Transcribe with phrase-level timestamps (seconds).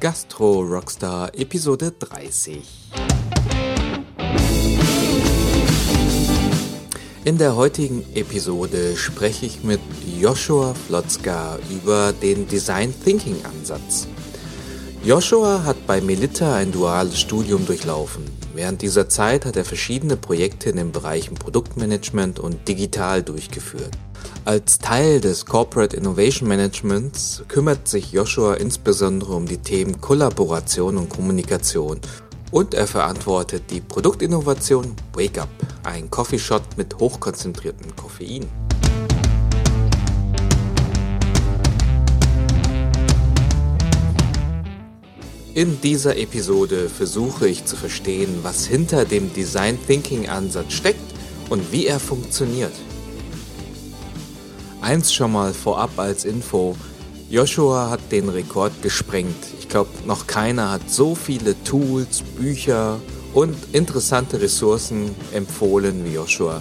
[0.00, 2.62] Gastro Rockstar Episode 30.
[7.24, 9.80] In der heutigen Episode spreche ich mit
[10.20, 14.06] Joshua Flotzka über den Design Thinking Ansatz.
[15.02, 18.24] Joshua hat bei Melita ein duales Studium durchlaufen.
[18.54, 23.96] Während dieser Zeit hat er verschiedene Projekte in den Bereichen Produktmanagement und Digital durchgeführt.
[24.44, 31.08] Als Teil des Corporate Innovation Managements kümmert sich Joshua insbesondere um die Themen Kollaboration und
[31.08, 32.00] Kommunikation
[32.50, 35.48] und er verantwortet die Produktinnovation Wake Up,
[35.82, 38.46] ein Coffeeshot mit hochkonzentriertem Koffein.
[45.54, 51.14] In dieser Episode versuche ich zu verstehen, was hinter dem Design Thinking Ansatz steckt
[51.48, 52.72] und wie er funktioniert.
[54.84, 56.76] Eins schon mal vorab als Info.
[57.30, 59.34] Joshua hat den Rekord gesprengt.
[59.58, 63.00] Ich glaube, noch keiner hat so viele Tools, Bücher
[63.32, 66.60] und interessante Ressourcen empfohlen wie Joshua.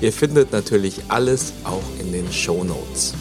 [0.00, 3.14] Ihr findet natürlich alles auch in den Show Notes.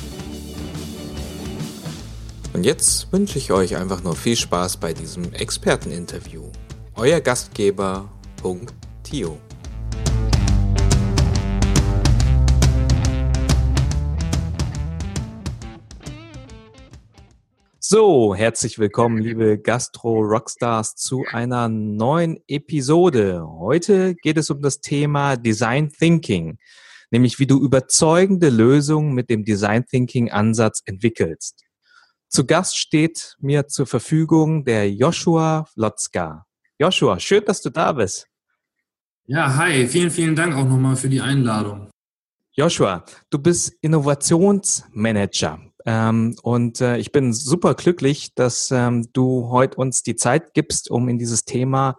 [2.53, 6.45] Und jetzt wünsche ich euch einfach nur viel Spaß bei diesem Experteninterview.
[6.95, 8.09] Euer Gastgeber,
[8.41, 8.73] Punkt
[9.03, 9.38] Tio.
[17.94, 23.45] So, herzlich willkommen, liebe Gastro-Rockstars, zu einer neuen Episode.
[23.45, 26.58] Heute geht es um das Thema Design Thinking,
[27.09, 31.66] nämlich wie du überzeugende Lösungen mit dem Design Thinking Ansatz entwickelst.
[32.30, 36.45] Zu Gast steht mir zur Verfügung der Joshua Lotzka.
[36.80, 38.25] Joshua, schön, dass du da bist.
[39.25, 41.89] Ja, hi, vielen, vielen Dank auch nochmal für die Einladung.
[42.53, 49.77] Joshua, du bist Innovationsmanager ähm, und äh, ich bin super glücklich, dass ähm, du heute
[49.77, 51.97] uns die Zeit gibst, um in dieses Thema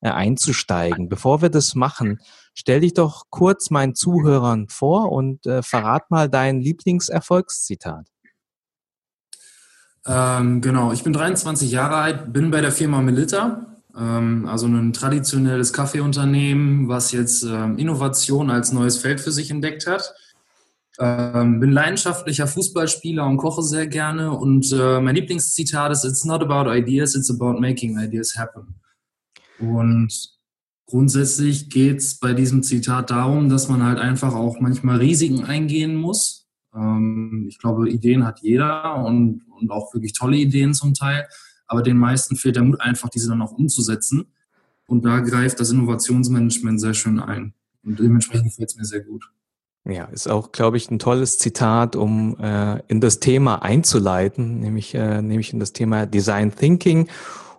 [0.00, 1.08] äh, einzusteigen.
[1.08, 2.20] Bevor wir das machen,
[2.54, 8.06] stell dich doch kurz meinen Zuhörern vor und äh, verrat mal dein Lieblingserfolgszitat.
[10.06, 14.92] Ähm, genau, ich bin 23 Jahre alt, bin bei der Firma Melita, ähm, also ein
[14.92, 20.12] traditionelles Kaffeeunternehmen, was jetzt ähm, Innovation als neues Feld für sich entdeckt hat.
[20.98, 24.32] Ähm, bin leidenschaftlicher Fußballspieler und koche sehr gerne.
[24.32, 28.74] Und äh, mein Lieblingszitat ist: It's not about ideas, it's about making ideas happen.
[29.58, 30.12] Und
[30.86, 35.94] grundsätzlich geht es bei diesem Zitat darum, dass man halt einfach auch manchmal Risiken eingehen
[35.94, 36.46] muss.
[36.74, 41.26] Ähm, ich glaube, Ideen hat jeder und, und auch wirklich tolle Ideen zum Teil.
[41.66, 44.26] Aber den meisten fehlt der Mut einfach, diese dann auch umzusetzen.
[44.86, 47.54] Und da greift das Innovationsmanagement sehr schön ein.
[47.82, 49.24] Und dementsprechend gefällt es mir sehr gut.
[49.84, 54.94] Ja, ist auch, glaube ich, ein tolles Zitat, um äh, in das Thema einzuleiten, nämlich,
[54.94, 57.08] äh, nämlich in das Thema Design Thinking.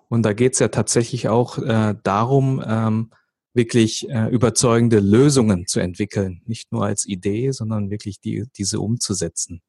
[0.07, 3.11] Und da geht es ja tatsächlich auch äh, darum, ähm,
[3.53, 6.41] wirklich äh, überzeugende Lösungen zu entwickeln.
[6.45, 9.61] Nicht nur als Idee, sondern wirklich die, diese umzusetzen.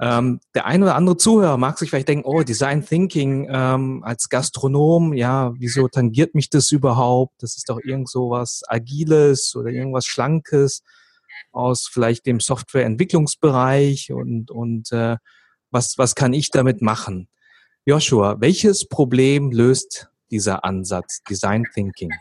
[0.00, 4.28] Ähm, der eine oder andere Zuhörer mag sich vielleicht denken, oh, Design Thinking ähm, als
[4.28, 7.34] Gastronom, ja, wieso tangiert mich das überhaupt?
[7.38, 10.82] Das ist doch irgend so was Agiles oder irgendwas Schlankes
[11.52, 15.16] aus vielleicht dem Softwareentwicklungsbereich und, und äh,
[15.70, 17.28] was, was kann ich damit machen?
[17.86, 22.12] Joshua, welches Problem löst dieser Ansatz Design Thinking?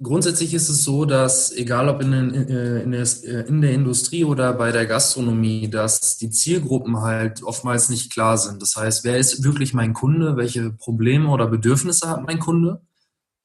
[0.00, 4.24] Grundsätzlich ist es so, dass egal ob in, äh, in, der, äh, in der Industrie
[4.24, 8.62] oder bei der Gastronomie, dass die Zielgruppen halt oftmals nicht klar sind.
[8.62, 10.36] Das heißt, wer ist wirklich mein Kunde?
[10.36, 12.80] Welche Probleme oder Bedürfnisse hat mein Kunde?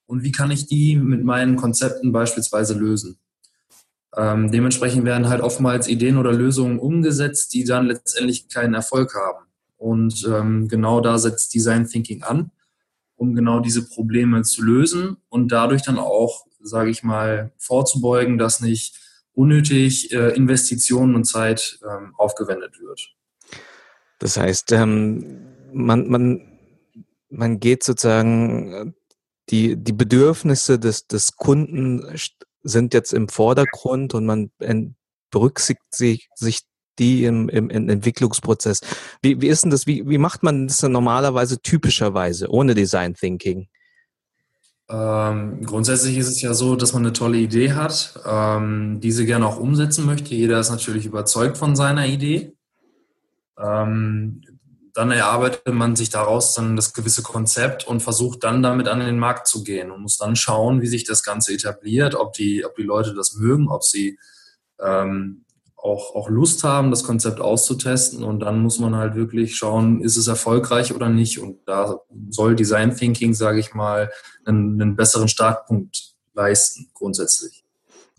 [0.05, 3.17] Und wie kann ich die mit meinen Konzepten beispielsweise lösen?
[4.15, 9.45] Ähm, dementsprechend werden halt oftmals Ideen oder Lösungen umgesetzt, die dann letztendlich keinen Erfolg haben.
[9.77, 12.51] Und ähm, genau da setzt Design Thinking an,
[13.15, 18.61] um genau diese Probleme zu lösen und dadurch dann auch, sage ich mal, vorzubeugen, dass
[18.61, 18.99] nicht
[19.33, 23.13] unnötig äh, Investitionen und Zeit ähm, aufgewendet wird.
[24.19, 25.41] Das heißt, ähm,
[25.73, 26.59] man, man,
[27.29, 28.91] man geht sozusagen äh,
[29.49, 32.05] die, die Bedürfnisse des, des Kunden
[32.63, 34.51] sind jetzt im Vordergrund und man
[35.29, 36.61] berücksichtigt sich
[36.99, 38.81] die im, im, im Entwicklungsprozess.
[39.21, 43.15] Wie, wie ist denn das, wie, wie macht man das denn normalerweise typischerweise ohne Design
[43.15, 43.67] Thinking?
[44.89, 49.47] Ähm, grundsätzlich ist es ja so, dass man eine tolle Idee hat, ähm, diese gerne
[49.47, 50.35] auch umsetzen möchte.
[50.35, 52.53] Jeder ist natürlich überzeugt von seiner Idee.
[53.57, 54.41] Ähm,
[54.93, 59.17] dann erarbeitet man sich daraus dann das gewisse Konzept und versucht dann damit an den
[59.17, 62.75] Markt zu gehen und muss dann schauen, wie sich das Ganze etabliert, ob die, ob
[62.75, 64.19] die Leute das mögen, ob sie,
[64.79, 65.43] ähm,
[65.83, 70.15] auch, auch Lust haben, das Konzept auszutesten und dann muss man halt wirklich schauen, ist
[70.15, 71.99] es erfolgreich oder nicht und da
[72.29, 74.09] soll Design Thinking, sage ich mal,
[74.45, 77.65] einen, einen besseren Startpunkt leisten grundsätzlich.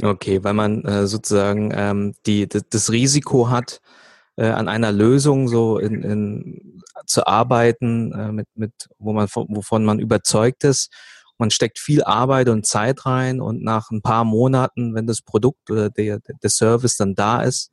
[0.03, 3.81] Okay, weil man äh, sozusagen ähm, die, das, das Risiko hat,
[4.37, 9.85] äh, an einer Lösung so in, in, zu arbeiten, äh, mit, mit, wo man, wovon
[9.85, 10.93] man überzeugt ist.
[11.39, 15.71] Man steckt viel Arbeit und Zeit rein und nach ein paar Monaten, wenn das Produkt
[15.71, 17.71] oder der, der Service dann da ist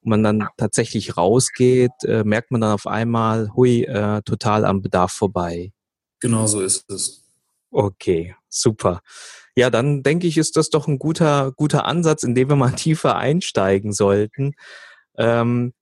[0.00, 4.80] und man dann tatsächlich rausgeht, äh, merkt man dann auf einmal, hui, äh, total am
[4.80, 5.72] Bedarf vorbei.
[6.20, 7.24] Genau so ist es.
[7.70, 9.00] Okay, super.
[9.56, 12.72] Ja, dann denke ich, ist das doch ein guter, guter Ansatz, in dem wir mal
[12.76, 14.54] tiefer einsteigen sollten.
[15.16, 15.72] Ähm,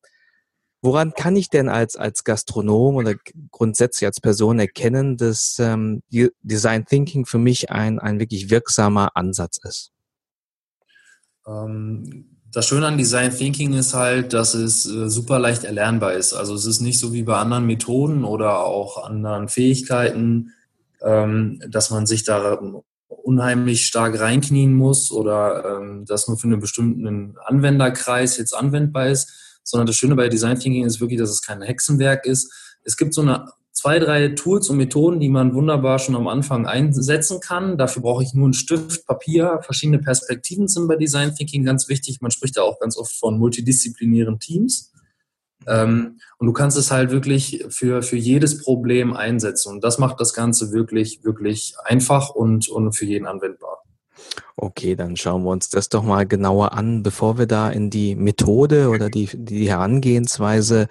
[0.83, 3.15] woran kann ich denn als, als Gastronom oder
[3.51, 6.03] grundsätzlich als Person erkennen, dass ähm,
[6.43, 9.93] Design Thinking für mich ein, ein wirklich wirksamer Ansatz ist?
[11.47, 16.35] Ähm, das Schöne an Design Thinking ist halt, dass es äh, super leicht erlernbar ist.
[16.35, 20.53] Also es ist nicht so wie bei anderen Methoden oder auch anderen Fähigkeiten,
[21.01, 22.59] ähm, dass man sich da
[23.07, 29.52] unheimlich stark reinknien muss oder ähm, das nur für einen bestimmten Anwenderkreis jetzt anwendbar ist,
[29.63, 32.53] sondern das Schöne bei Design Thinking ist wirklich, dass es kein Hexenwerk ist.
[32.85, 36.67] Es gibt so eine zwei, drei Tools und Methoden, die man wunderbar schon am Anfang
[36.67, 37.79] einsetzen kann.
[37.79, 39.61] Dafür brauche ich nur einen Stift, Papier.
[39.63, 42.21] Verschiedene Perspektiven sind bei Design Thinking ganz wichtig.
[42.21, 44.93] Man spricht da auch ganz oft von multidisziplinären Teams.
[45.67, 49.73] Ähm, und du kannst es halt wirklich für, für jedes Problem einsetzen.
[49.73, 53.83] Und das macht das Ganze wirklich, wirklich einfach und, und für jeden anwendbar.
[54.57, 58.15] Okay, dann schauen wir uns das doch mal genauer an, bevor wir da in die
[58.15, 60.89] Methode oder die, die Herangehensweise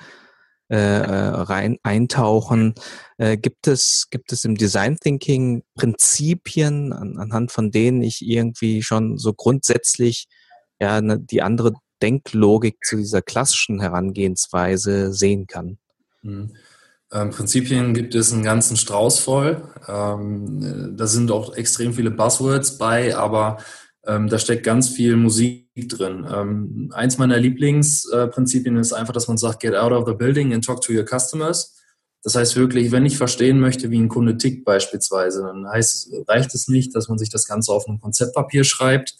[0.70, 2.76] äh, äh rein eintauchen.
[3.18, 8.82] Äh, gibt es gibt es im Design Thinking Prinzipien an, anhand von denen ich irgendwie
[8.84, 10.28] schon so grundsätzlich
[10.80, 15.78] ja ne, die andere Denklogik zu dieser klassischen Herangehensweise sehen kann?
[16.22, 16.56] Mhm.
[17.14, 19.62] Ähm, Prinzipien gibt es einen ganzen Strauß voll.
[19.88, 23.58] Ähm, da sind auch extrem viele Buzzwords bei, aber
[24.06, 26.26] ähm, da steckt ganz viel Musik drin.
[26.32, 30.64] Ähm, eins meiner Lieblingsprinzipien ist einfach, dass man sagt, get out of the building and
[30.64, 31.78] talk to your customers.
[32.24, 36.54] Das heißt wirklich, wenn ich verstehen möchte, wie ein Kunde tickt beispielsweise, dann heißt, reicht
[36.54, 39.16] es nicht, dass man sich das Ganze auf einem Konzeptpapier schreibt,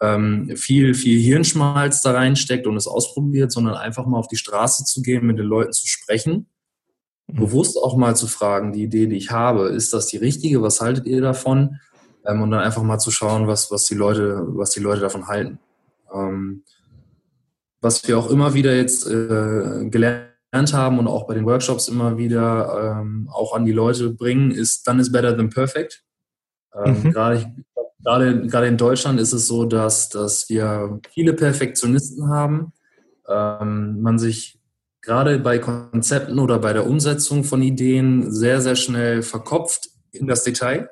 [0.00, 4.84] ähm, viel, viel Hirnschmalz da reinsteckt und es ausprobiert, sondern einfach mal auf die Straße
[4.84, 6.46] zu gehen, mit den Leuten zu sprechen.
[7.28, 10.62] Bewusst auch mal zu fragen, die Idee, die ich habe, ist das die richtige?
[10.62, 11.78] Was haltet ihr davon?
[12.26, 15.26] Ähm, und dann einfach mal zu schauen, was, was die Leute, was die Leute davon
[15.26, 15.58] halten.
[16.12, 16.62] Ähm,
[17.80, 22.18] was wir auch immer wieder jetzt äh, gelernt haben und auch bei den Workshops immer
[22.18, 26.02] wieder ähm, auch an die Leute bringen, ist done is better than perfect.
[26.74, 27.12] Ähm, mhm.
[27.12, 27.54] Gerade
[28.02, 32.72] gerade, gerade in Deutschland ist es so, dass, dass wir viele Perfektionisten haben.
[33.28, 34.57] Ähm, man sich
[35.02, 40.44] gerade bei Konzepten oder bei der Umsetzung von Ideen sehr, sehr schnell verkopft in das
[40.44, 40.90] Detail.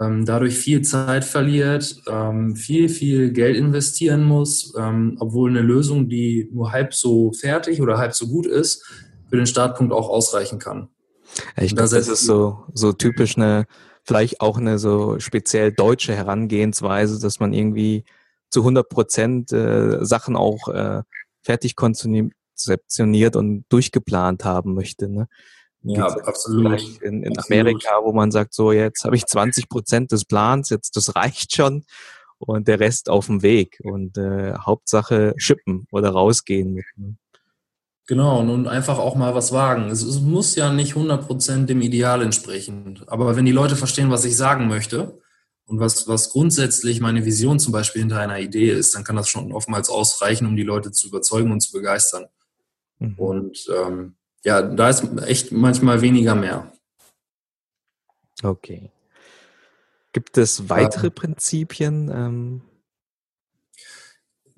[0.00, 6.08] Ähm, dadurch viel Zeit verliert, ähm, viel, viel Geld investieren muss, ähm, obwohl eine Lösung,
[6.08, 8.84] die nur halb so fertig oder halb so gut ist,
[9.28, 10.88] für den Startpunkt auch ausreichen kann.
[11.60, 13.66] Ich glaube, das ist so, so typisch eine
[14.04, 18.04] vielleicht auch eine so speziell deutsche Herangehensweise, dass man irgendwie
[18.50, 21.02] zu 100 Prozent äh, Sachen auch äh,
[21.42, 21.76] fertig
[22.62, 25.08] konzeptioniert und durchgeplant haben möchte.
[25.08, 25.28] Ne?
[25.82, 26.80] Ja, absolut.
[27.02, 27.60] In, in absolut.
[27.60, 31.54] Amerika, wo man sagt, so jetzt habe ich 20 Prozent des Plans, jetzt das reicht
[31.54, 31.84] schon
[32.38, 36.84] und der Rest auf dem Weg und äh, Hauptsache schippen oder rausgehen mit.
[36.96, 37.16] Ne?
[38.06, 39.88] Genau, und einfach auch mal was wagen.
[39.88, 43.00] Es, es muss ja nicht 100% dem Ideal entsprechen.
[43.06, 45.20] Aber wenn die Leute verstehen, was ich sagen möchte
[45.66, 49.28] und was, was grundsätzlich meine Vision zum Beispiel hinter einer Idee ist, dann kann das
[49.28, 52.26] schon oftmals ausreichen, um die Leute zu überzeugen und zu begeistern.
[53.02, 53.14] Mhm.
[53.18, 56.72] Und ähm, ja, da ist echt manchmal weniger mehr.
[58.42, 58.90] Okay.
[60.12, 61.10] Gibt es weitere ja.
[61.10, 62.62] Prinzipien, ähm,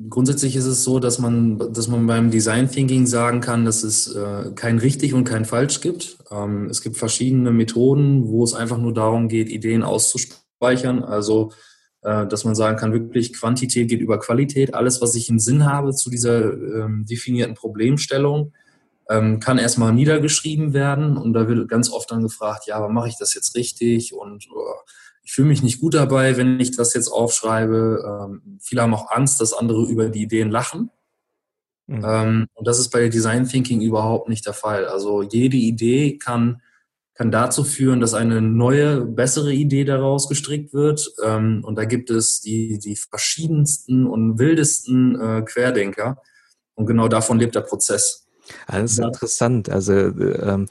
[0.09, 4.15] grundsätzlich ist es so, dass man, dass man beim Design Thinking sagen kann, dass es
[4.15, 6.19] äh, kein richtig und kein falsch gibt.
[6.31, 11.03] Ähm, es gibt verschiedene Methoden, wo es einfach nur darum geht, Ideen auszuspeichern.
[11.03, 11.53] Also,
[12.05, 14.75] dass man sagen kann, wirklich Quantität geht über Qualität.
[14.75, 18.53] Alles, was ich im Sinn habe zu dieser ähm, definierten Problemstellung,
[19.09, 21.17] ähm, kann erstmal niedergeschrieben werden.
[21.17, 24.15] Und da wird ganz oft dann gefragt, ja, aber mache ich das jetzt richtig?
[24.15, 24.75] Und oh,
[25.23, 28.29] ich fühle mich nicht gut dabei, wenn ich das jetzt aufschreibe.
[28.29, 30.91] Ähm, viele haben auch Angst, dass andere über die Ideen lachen.
[31.87, 32.05] Mhm.
[32.07, 34.87] Ähm, und das ist bei Design Thinking überhaupt nicht der Fall.
[34.87, 36.61] Also jede Idee kann,
[37.15, 41.13] kann dazu führen, dass eine neue, bessere Idee daraus gestrickt wird.
[41.25, 46.21] Ähm, und da gibt es die, die verschiedensten und wildesten äh, Querdenker.
[46.75, 48.27] Und genau davon lebt der Prozess.
[48.67, 49.69] Das ist interessant.
[49.69, 50.67] Also, ähm,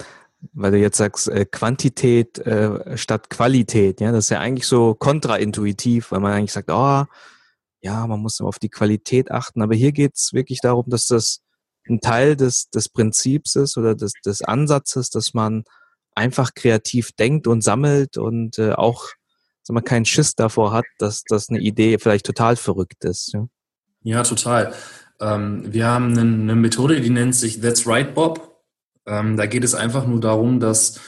[0.51, 4.93] weil du jetzt sagst, äh, Quantität äh, statt Qualität, ja, das ist ja eigentlich so
[4.95, 7.05] kontraintuitiv, weil man eigentlich sagt, oh,
[7.81, 9.61] ja, man muss auf die Qualität achten.
[9.61, 11.39] Aber hier geht es wirklich darum, dass das
[11.87, 15.63] ein Teil des, des Prinzips ist oder des, des Ansatzes, dass man
[16.15, 19.09] einfach kreativ denkt und sammelt und äh, auch
[19.63, 23.33] dass man keinen Schiss davor hat, dass das eine Idee vielleicht total verrückt ist.
[23.33, 23.47] Ja,
[24.03, 24.73] ja total.
[25.21, 28.61] Ähm, wir haben eine, eine, Methode, die nennt sich That's Right Bob.
[29.05, 30.99] Ähm, da geht es einfach nur darum, dass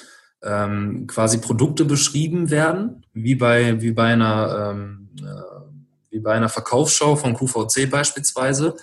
[0.42, 6.50] ähm, quasi Produkte beschrieben werden, wie bei, wie bei einer, ähm, äh, wie bei einer
[6.50, 8.76] Verkaufsschau von QVC beispielsweise.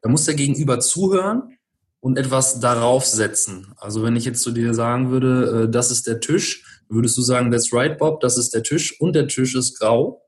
[0.00, 1.57] Da muss der Gegenüber zuhören
[2.00, 3.72] und etwas darauf setzen.
[3.76, 7.22] Also wenn ich jetzt zu dir sagen würde, äh, das ist der Tisch, würdest du
[7.22, 10.22] sagen, that's right, Bob, das ist der Tisch und der Tisch ist grau.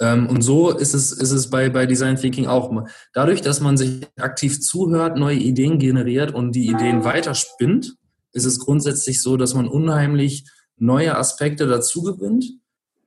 [0.00, 2.70] Ähm, und so ist es, ist es bei, bei Design Thinking auch.
[3.12, 7.96] Dadurch, dass man sich aktiv zuhört, neue Ideen generiert und die Ideen weiterspinnt,
[8.32, 10.44] ist es grundsätzlich so, dass man unheimlich
[10.76, 12.44] neue Aspekte dazu gewinnt.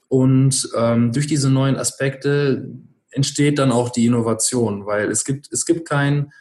[0.08, 2.70] Und ähm, durch diese neuen Aspekte
[3.12, 6.32] entsteht dann auch die Innovation, weil es gibt, es gibt kein,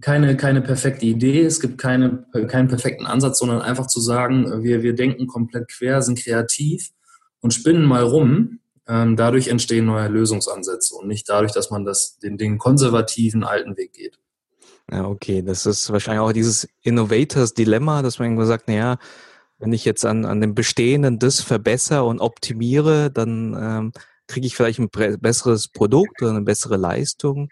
[0.00, 4.82] keine, keine perfekte Idee, es gibt keine, keinen perfekten Ansatz, sondern einfach zu sagen, wir,
[4.82, 6.90] wir denken komplett quer, sind kreativ
[7.40, 8.60] und spinnen mal rum.
[8.88, 13.76] Ähm, dadurch entstehen neue Lösungsansätze und nicht dadurch, dass man das, den, den konservativen alten
[13.76, 14.18] Weg geht.
[14.90, 15.42] Ja, okay.
[15.42, 18.98] Das ist wahrscheinlich auch dieses Innovators Dilemma, dass man irgendwo sagt, naja,
[19.58, 23.92] wenn ich jetzt an, an dem Bestehenden das verbessere und optimiere, dann ähm,
[24.26, 27.48] kriege ich vielleicht ein besseres Produkt oder eine bessere Leistung.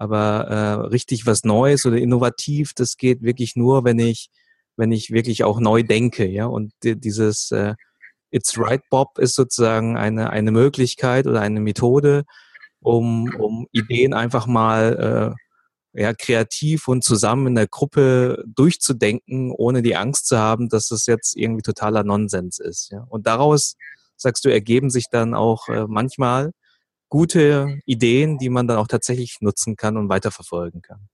[0.00, 4.30] Aber äh, richtig was Neues oder innovativ, das geht wirklich nur, wenn ich,
[4.76, 6.46] wenn ich wirklich auch neu denke, ja.
[6.46, 7.74] Und dieses äh,
[8.30, 12.24] It's Right Bob ist sozusagen eine, eine Möglichkeit oder eine Methode,
[12.80, 15.36] um, um Ideen einfach mal
[15.94, 20.90] äh, ja, kreativ und zusammen in der Gruppe durchzudenken, ohne die Angst zu haben, dass
[20.92, 22.90] es jetzt irgendwie totaler Nonsens ist.
[22.90, 23.04] Ja?
[23.10, 23.76] Und daraus,
[24.16, 26.52] sagst du, ergeben sich dann auch äh, manchmal
[27.10, 31.08] gute Ideen, die man dann auch tatsächlich nutzen kann und weiterverfolgen kann.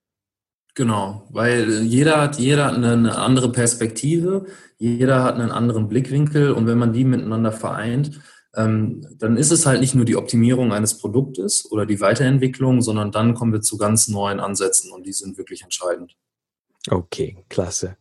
[0.77, 4.45] Genau, weil jeder hat, jeder hat eine andere Perspektive,
[4.77, 8.21] jeder hat einen anderen Blickwinkel und wenn man die miteinander vereint,
[8.55, 13.11] ähm, dann ist es halt nicht nur die Optimierung eines Produktes oder die Weiterentwicklung, sondern
[13.11, 16.15] dann kommen wir zu ganz neuen Ansätzen und die sind wirklich entscheidend.
[16.91, 17.97] Okay, klasse.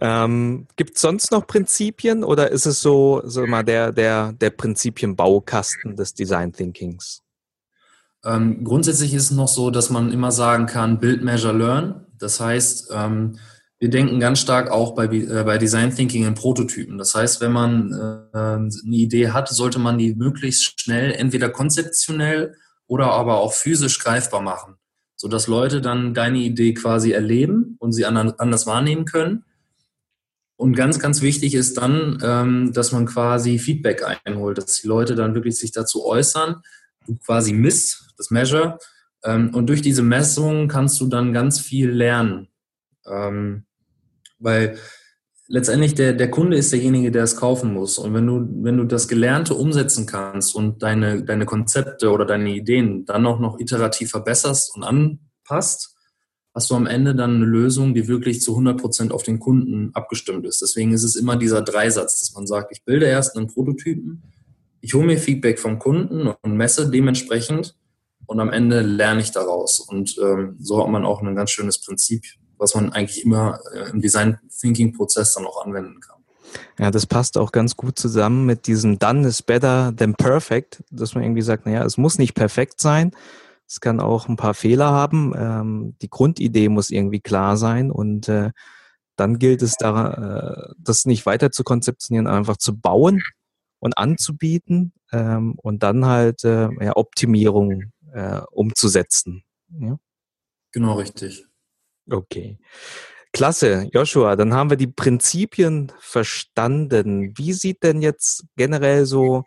[0.00, 4.50] Ähm, Gibt es sonst noch Prinzipien oder ist es so, so mal der, der, der
[4.50, 7.22] Prinzipienbaukasten des Design Thinkings?
[8.24, 12.06] Ähm, grundsätzlich ist es noch so, dass man immer sagen kann, Build, Measure, Learn.
[12.18, 13.38] Das heißt, ähm,
[13.78, 16.96] wir denken ganz stark auch bei, äh, bei Design Thinking in Prototypen.
[16.96, 22.54] Das heißt, wenn man äh, eine Idee hat, sollte man die möglichst schnell entweder konzeptionell
[22.86, 24.76] oder aber auch physisch greifbar machen,
[25.16, 29.44] sodass Leute dann deine Idee quasi erleben und sie anders wahrnehmen können
[30.60, 35.14] und ganz, ganz wichtig ist dann, ähm, dass man quasi Feedback einholt, dass die Leute
[35.14, 36.56] dann wirklich sich dazu äußern.
[37.06, 38.78] Du quasi misst das Measure.
[39.24, 42.48] Ähm, und durch diese Messung kannst du dann ganz viel lernen.
[43.06, 43.64] Ähm,
[44.38, 44.76] weil
[45.48, 47.96] letztendlich der, der Kunde ist derjenige, der es kaufen muss.
[47.96, 52.50] Und wenn du, wenn du das Gelernte umsetzen kannst und deine, deine Konzepte oder deine
[52.50, 55.89] Ideen dann auch noch iterativ verbesserst und anpasst,
[56.54, 59.90] hast du am Ende dann eine Lösung, die wirklich zu 100 Prozent auf den Kunden
[59.94, 60.60] abgestimmt ist.
[60.60, 64.22] Deswegen ist es immer dieser Dreisatz, dass man sagt, ich bilde erst einen Prototypen,
[64.80, 67.76] ich hole mir Feedback vom Kunden und messe dementsprechend
[68.26, 69.80] und am Ende lerne ich daraus.
[69.80, 72.24] Und ähm, so hat man auch ein ganz schönes Prinzip,
[72.58, 76.16] was man eigentlich immer äh, im Design Thinking Prozess dann auch anwenden kann.
[76.78, 81.14] Ja, das passt auch ganz gut zusammen mit diesem Done is better than perfect, dass
[81.14, 83.12] man irgendwie sagt, naja, es muss nicht perfekt sein,
[83.70, 85.32] es kann auch ein paar Fehler haben.
[85.36, 88.50] Ähm, die Grundidee muss irgendwie klar sein und äh,
[89.14, 93.22] dann gilt es da, äh, das nicht weiter zu konzeptionieren, einfach zu bauen
[93.78, 99.44] und anzubieten ähm, und dann halt äh, ja, Optimierung äh, umzusetzen.
[99.78, 99.98] Ja?
[100.72, 101.46] Genau richtig.
[102.10, 102.58] Okay.
[103.32, 107.34] Klasse, Joshua, dann haben wir die Prinzipien verstanden.
[107.36, 109.44] Wie sieht denn jetzt generell so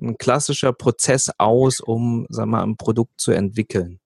[0.00, 4.00] ein klassischer Prozess aus, um sag mal, ein Produkt zu entwickeln?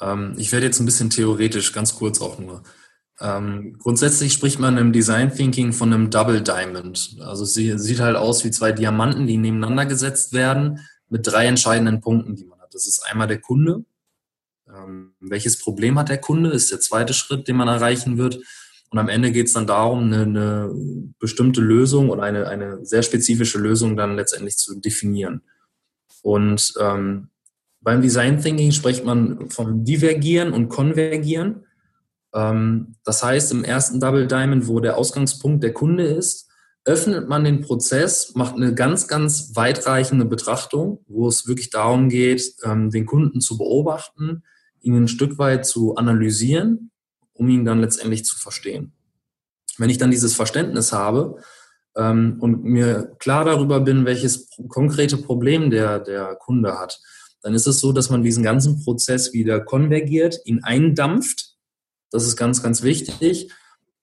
[0.00, 2.62] Ähm, ich werde jetzt ein bisschen theoretisch, ganz kurz auch nur.
[3.20, 7.16] Ähm, grundsätzlich spricht man im Design Thinking von einem Double Diamond.
[7.20, 12.00] Also sie sieht halt aus wie zwei Diamanten, die nebeneinander gesetzt werden mit drei entscheidenden
[12.00, 12.74] Punkten, die man hat.
[12.74, 13.84] Das ist einmal der Kunde.
[14.68, 16.50] Ähm, welches Problem hat der Kunde?
[16.50, 18.40] Ist der zweite Schritt, den man erreichen wird.
[18.92, 20.70] Und am Ende geht es dann darum, eine, eine,
[21.18, 25.40] bestimmte Lösung oder eine, eine sehr spezifische Lösung dann letztendlich zu definieren.
[26.20, 27.28] Und ähm,
[27.80, 31.64] beim Design Thinking spricht man vom Divergieren und Konvergieren.
[32.34, 36.50] Ähm, das heißt, im ersten Double Diamond, wo der Ausgangspunkt der Kunde ist,
[36.84, 42.54] öffnet man den Prozess, macht eine ganz, ganz weitreichende Betrachtung, wo es wirklich darum geht,
[42.62, 44.42] ähm, den Kunden zu beobachten,
[44.82, 46.90] ihn ein Stück weit zu analysieren,
[47.42, 48.92] um ihn dann letztendlich zu verstehen.
[49.76, 51.42] Wenn ich dann dieses Verständnis habe
[51.96, 57.00] ähm, und mir klar darüber bin, welches konkrete Problem der, der Kunde hat,
[57.42, 61.56] dann ist es so, dass man diesen ganzen Prozess wieder konvergiert, ihn eindampft.
[62.12, 63.50] Das ist ganz, ganz wichtig,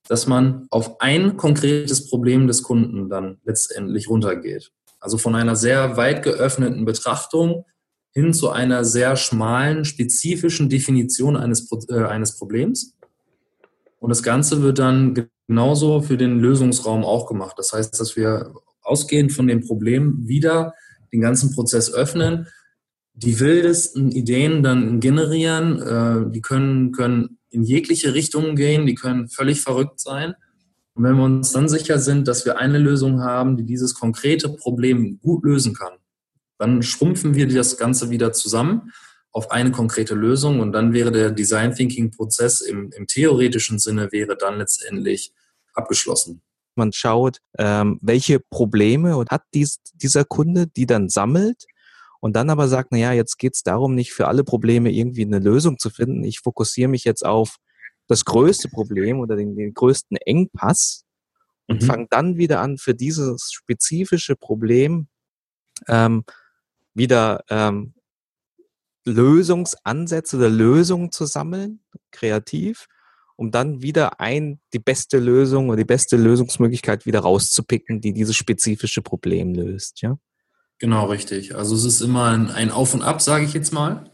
[0.10, 4.74] dass man auf ein konkretes Problem des Kunden dann letztendlich runtergeht.
[5.00, 7.64] Also von einer sehr weit geöffneten Betrachtung
[8.12, 12.98] hin zu einer sehr schmalen, spezifischen Definition eines, äh, eines Problems.
[14.00, 17.56] Und das Ganze wird dann genauso für den Lösungsraum auch gemacht.
[17.58, 20.74] Das heißt, dass wir ausgehend von dem Problem wieder
[21.12, 22.48] den ganzen Prozess öffnen,
[23.14, 25.82] die wildesten Ideen dann generieren.
[25.82, 30.34] Äh, die können, können in jegliche Richtungen gehen, die können völlig verrückt sein.
[30.94, 34.50] Und wenn wir uns dann sicher sind, dass wir eine Lösung haben, die dieses konkrete
[34.50, 35.94] Problem gut lösen kann,
[36.58, 38.92] dann schrumpfen wir das Ganze wieder zusammen
[39.32, 44.12] auf eine konkrete Lösung und dann wäre der Design Thinking Prozess im, im theoretischen Sinne
[44.12, 45.34] wäre dann letztendlich
[45.74, 46.42] abgeschlossen.
[46.76, 51.66] Man schaut, ähm, welche Probleme hat dies, dieser Kunde, die dann sammelt
[52.22, 55.26] und dann aber sagt, na ja, jetzt geht es darum, nicht für alle Probleme irgendwie
[55.26, 56.24] eine Lösung zu finden.
[56.24, 57.58] Ich fokussiere mich jetzt auf
[58.08, 61.06] das größte Problem oder den, den größten Engpass
[61.68, 61.86] und mhm.
[61.86, 65.08] fange dann wieder an, für dieses spezifische Problem
[65.88, 66.24] ähm,
[66.94, 67.94] wieder ähm,
[69.10, 72.88] Lösungsansätze oder Lösungen zu sammeln, kreativ,
[73.36, 78.36] um dann wieder ein, die beste Lösung oder die beste Lösungsmöglichkeit wieder rauszupicken, die dieses
[78.36, 80.18] spezifische Problem löst, ja?
[80.80, 81.56] Genau, richtig.
[81.56, 84.10] Also es ist immer ein, ein Auf und Ab, sage ich jetzt mal.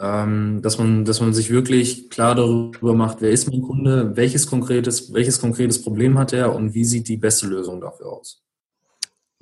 [0.00, 4.46] Ähm, dass, man, dass man sich wirklich klar darüber macht, wer ist mein Kunde, welches
[4.46, 8.44] konkretes, welches konkretes Problem hat er und wie sieht die beste Lösung dafür aus.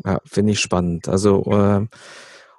[0.02, 1.08] Ja, finde ich spannend.
[1.08, 1.86] Also äh,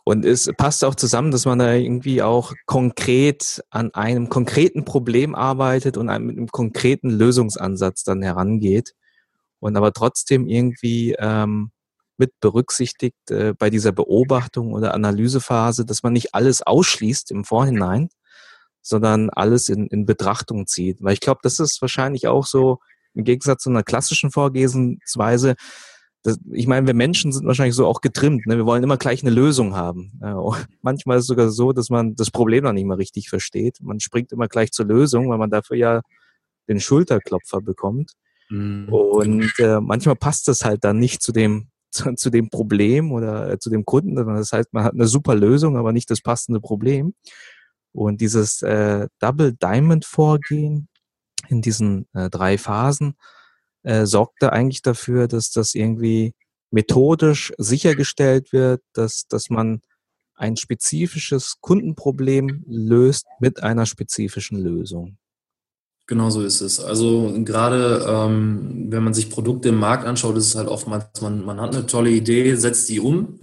[0.08, 5.36] und es passt auch zusammen, dass man da irgendwie auch konkret an einem konkreten Problem
[5.36, 8.94] arbeitet und mit einem konkreten Lösungsansatz dann herangeht
[9.60, 11.72] und aber trotzdem irgendwie ähm,
[12.16, 18.08] mit berücksichtigt äh, bei dieser Beobachtung oder Analysephase, dass man nicht alles ausschließt im Vorhinein,
[18.82, 21.04] sondern alles in, in Betrachtung zieht.
[21.04, 22.80] Weil ich glaube, das ist wahrscheinlich auch so
[23.14, 25.56] im Gegensatz zu einer klassischen Vorgehensweise,
[26.28, 28.46] das, ich meine, wir Menschen sind wahrscheinlich so auch getrimmt.
[28.48, 28.58] Ne?
[28.58, 30.12] Wir wollen immer gleich eine Lösung haben.
[30.22, 30.38] Ja,
[30.82, 33.78] manchmal ist es sogar so, dass man das Problem noch nicht mal richtig versteht.
[33.82, 36.02] Man springt immer gleich zur Lösung, weil man dafür ja
[36.68, 38.12] den Schulterklopfer bekommt.
[38.50, 38.90] Mhm.
[38.90, 43.54] Und äh, manchmal passt das halt dann nicht zu dem zu, zu dem Problem oder
[43.54, 44.16] äh, zu dem Kunden.
[44.16, 47.14] Das heißt, man hat eine super Lösung, aber nicht das passende Problem.
[47.94, 50.90] Und dieses äh, Double Diamond Vorgehen
[51.48, 53.16] in diesen äh, drei Phasen
[53.88, 56.34] äh, sorgt da eigentlich dafür, dass das irgendwie
[56.72, 59.82] methodisch sichergestellt wird, dass, dass man
[60.36, 65.18] ein spezifisches Kundenproblem löst mit einer spezifischen Lösung.
[66.06, 66.82] Genau so ist es.
[66.82, 71.46] Also gerade ähm, wenn man sich Produkte im Markt anschaut, ist es halt oftmals, man,
[71.46, 73.40] man hat eine tolle Idee, setzt die um,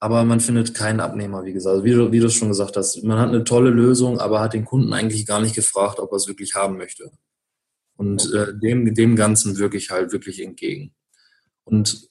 [0.00, 1.76] aber man findet keinen Abnehmer, wie gesagt.
[1.76, 4.66] Also wie, wie du schon gesagt hast, man hat eine tolle Lösung, aber hat den
[4.66, 7.10] Kunden eigentlich gar nicht gefragt, ob er es wirklich haben möchte.
[8.02, 10.92] Und äh, dem, dem Ganzen wirklich halt wirklich entgegen.
[11.62, 12.10] Und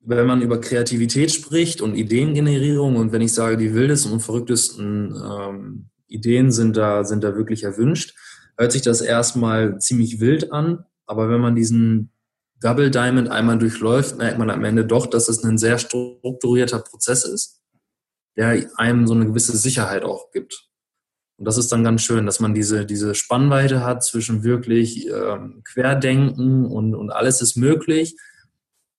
[0.00, 5.14] wenn man über Kreativität spricht und Ideengenerierung und wenn ich sage, die wildesten und verrücktesten
[5.22, 8.16] ähm, Ideen sind da, sind da wirklich erwünscht,
[8.56, 10.86] hört sich das erstmal ziemlich wild an.
[11.04, 12.10] Aber wenn man diesen
[12.62, 17.26] Double Diamond einmal durchläuft, merkt man am Ende doch, dass es ein sehr strukturierter Prozess
[17.26, 17.60] ist,
[18.38, 20.65] der einem so eine gewisse Sicherheit auch gibt.
[21.38, 25.62] Und das ist dann ganz schön, dass man diese, diese Spannweite hat zwischen wirklich ähm,
[25.64, 28.16] Querdenken und, und alles ist möglich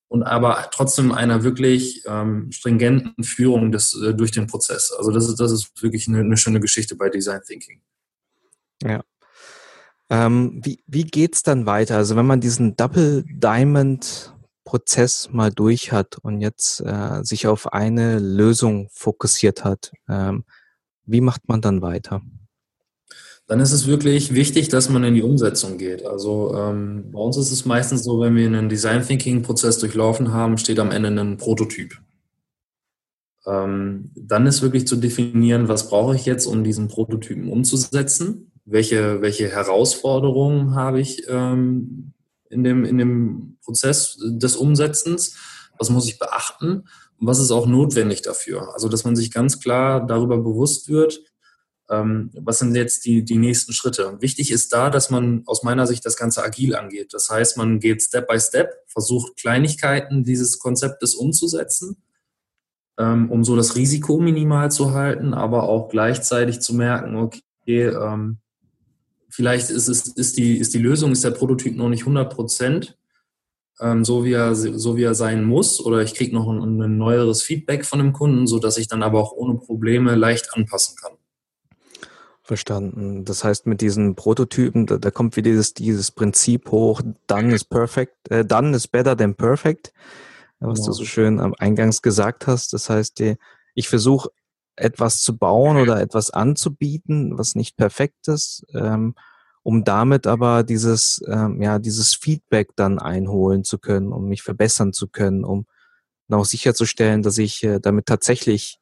[0.08, 4.92] und aber trotzdem einer wirklich ähm, stringenten Führung des, äh, durch den Prozess.
[4.96, 7.82] Also das ist, das ist wirklich eine, eine schöne Geschichte bei Design Thinking.
[8.82, 9.02] Ja.
[10.10, 11.96] Ähm, wie wie geht's dann weiter?
[11.96, 17.72] Also wenn man diesen Double Diamond Prozess mal durch hat und jetzt äh, sich auf
[17.72, 20.44] eine Lösung fokussiert hat, ähm,
[21.08, 22.22] wie macht man dann weiter?
[23.46, 26.04] Dann ist es wirklich wichtig, dass man in die Umsetzung geht.
[26.04, 30.32] Also ähm, bei uns ist es meistens so, wenn wir einen Design Thinking Prozess durchlaufen
[30.32, 31.98] haben, steht am Ende ein Prototyp.
[33.46, 38.52] Ähm, dann ist wirklich zu definieren, was brauche ich jetzt, um diesen Prototypen umzusetzen?
[38.66, 42.12] Welche, welche Herausforderungen habe ich ähm,
[42.50, 45.36] in, dem, in dem Prozess des Umsetzens?
[45.78, 46.84] Was muss ich beachten?
[47.20, 48.72] Was ist auch notwendig dafür?
[48.74, 51.20] Also, dass man sich ganz klar darüber bewusst wird,
[51.90, 54.18] ähm, was sind jetzt die, die nächsten Schritte?
[54.20, 57.14] Wichtig ist da, dass man aus meiner Sicht das Ganze agil angeht.
[57.14, 62.02] Das heißt, man geht Step by Step, versucht Kleinigkeiten dieses Konzeptes umzusetzen,
[62.98, 68.38] ähm, um so das Risiko minimal zu halten, aber auch gleichzeitig zu merken, okay, ähm,
[69.30, 72.98] vielleicht ist, es, ist, die, ist die Lösung, ist der Prototyp noch nicht 100 Prozent,
[73.80, 76.98] ähm, so, wie er, so wie er sein muss, oder ich kriege noch ein, ein
[76.98, 81.12] neueres Feedback von dem Kunden, sodass ich dann aber auch ohne Probleme leicht anpassen kann.
[82.42, 83.26] Verstanden.
[83.26, 87.62] Das heißt, mit diesen Prototypen, da, da kommt wieder dieses, dieses Prinzip hoch, done is
[87.62, 89.92] perfect, äh, done is better than perfect,
[90.58, 90.86] was genau.
[90.86, 92.72] du so schön am Eingangs gesagt hast.
[92.72, 93.22] Das heißt,
[93.74, 94.30] ich versuche
[94.76, 99.14] etwas zu bauen oder etwas anzubieten, was nicht perfekt ist, ähm,
[99.62, 104.92] um damit aber dieses, ähm, ja, dieses Feedback dann einholen zu können, um mich verbessern
[104.92, 105.66] zu können, um
[106.30, 108.78] auch sicherzustellen, dass ich äh, damit tatsächlich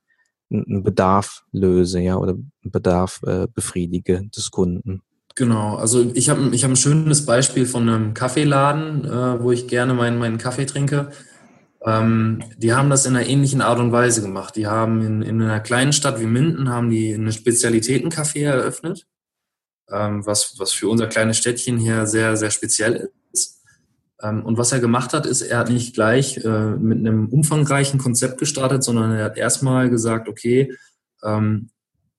[0.51, 5.03] einen Bedarf löse, ja, oder einen Bedarf äh, befriedige des Kunden.
[5.35, 9.69] Genau, also ich habe ich hab ein schönes Beispiel von einem Kaffeeladen, äh, wo ich
[9.69, 11.11] gerne meinen, meinen Kaffee trinke.
[11.85, 14.57] Ähm, die haben das in einer ähnlichen Art und Weise gemacht.
[14.57, 19.07] Die haben in, in einer kleinen Stadt wie Minden haben die eine Spezialitätencafé eröffnet,
[19.89, 23.63] was, was für unser kleines Städtchen hier sehr, sehr speziell ist.
[24.23, 27.99] Ähm, und was er gemacht hat, ist, er hat nicht gleich äh, mit einem umfangreichen
[27.99, 30.75] Konzept gestartet, sondern er hat erstmal gesagt, okay,
[31.23, 31.71] ähm,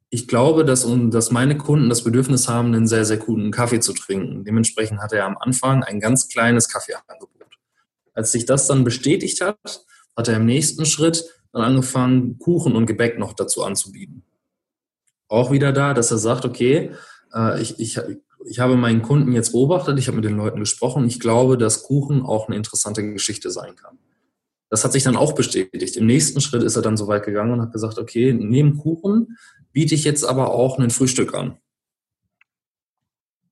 [0.10, 3.94] ich glaube, dass, dass meine Kunden das Bedürfnis haben, einen sehr, sehr guten Kaffee zu
[3.94, 4.46] trinken.
[4.46, 7.58] Dementsprechend hat er am Anfang ein ganz kleines Kaffeeangebot.
[8.14, 12.86] Als sich das dann bestätigt hat, hat er im nächsten Schritt dann angefangen, Kuchen und
[12.86, 14.24] Gebäck noch dazu anzubieten.
[15.28, 16.92] Auch wieder da, dass er sagt, okay,
[17.34, 18.00] äh, ich, ich,
[18.46, 21.06] ich habe meinen Kunden jetzt beobachtet, ich habe mit den Leuten gesprochen.
[21.08, 23.98] Ich glaube, dass Kuchen auch eine interessante Geschichte sein kann.
[24.70, 25.96] Das hat sich dann auch bestätigt.
[25.96, 29.38] Im nächsten Schritt ist er dann so weit gegangen und hat gesagt, okay, neben Kuchen
[29.72, 31.58] biete ich jetzt aber auch ein Frühstück an.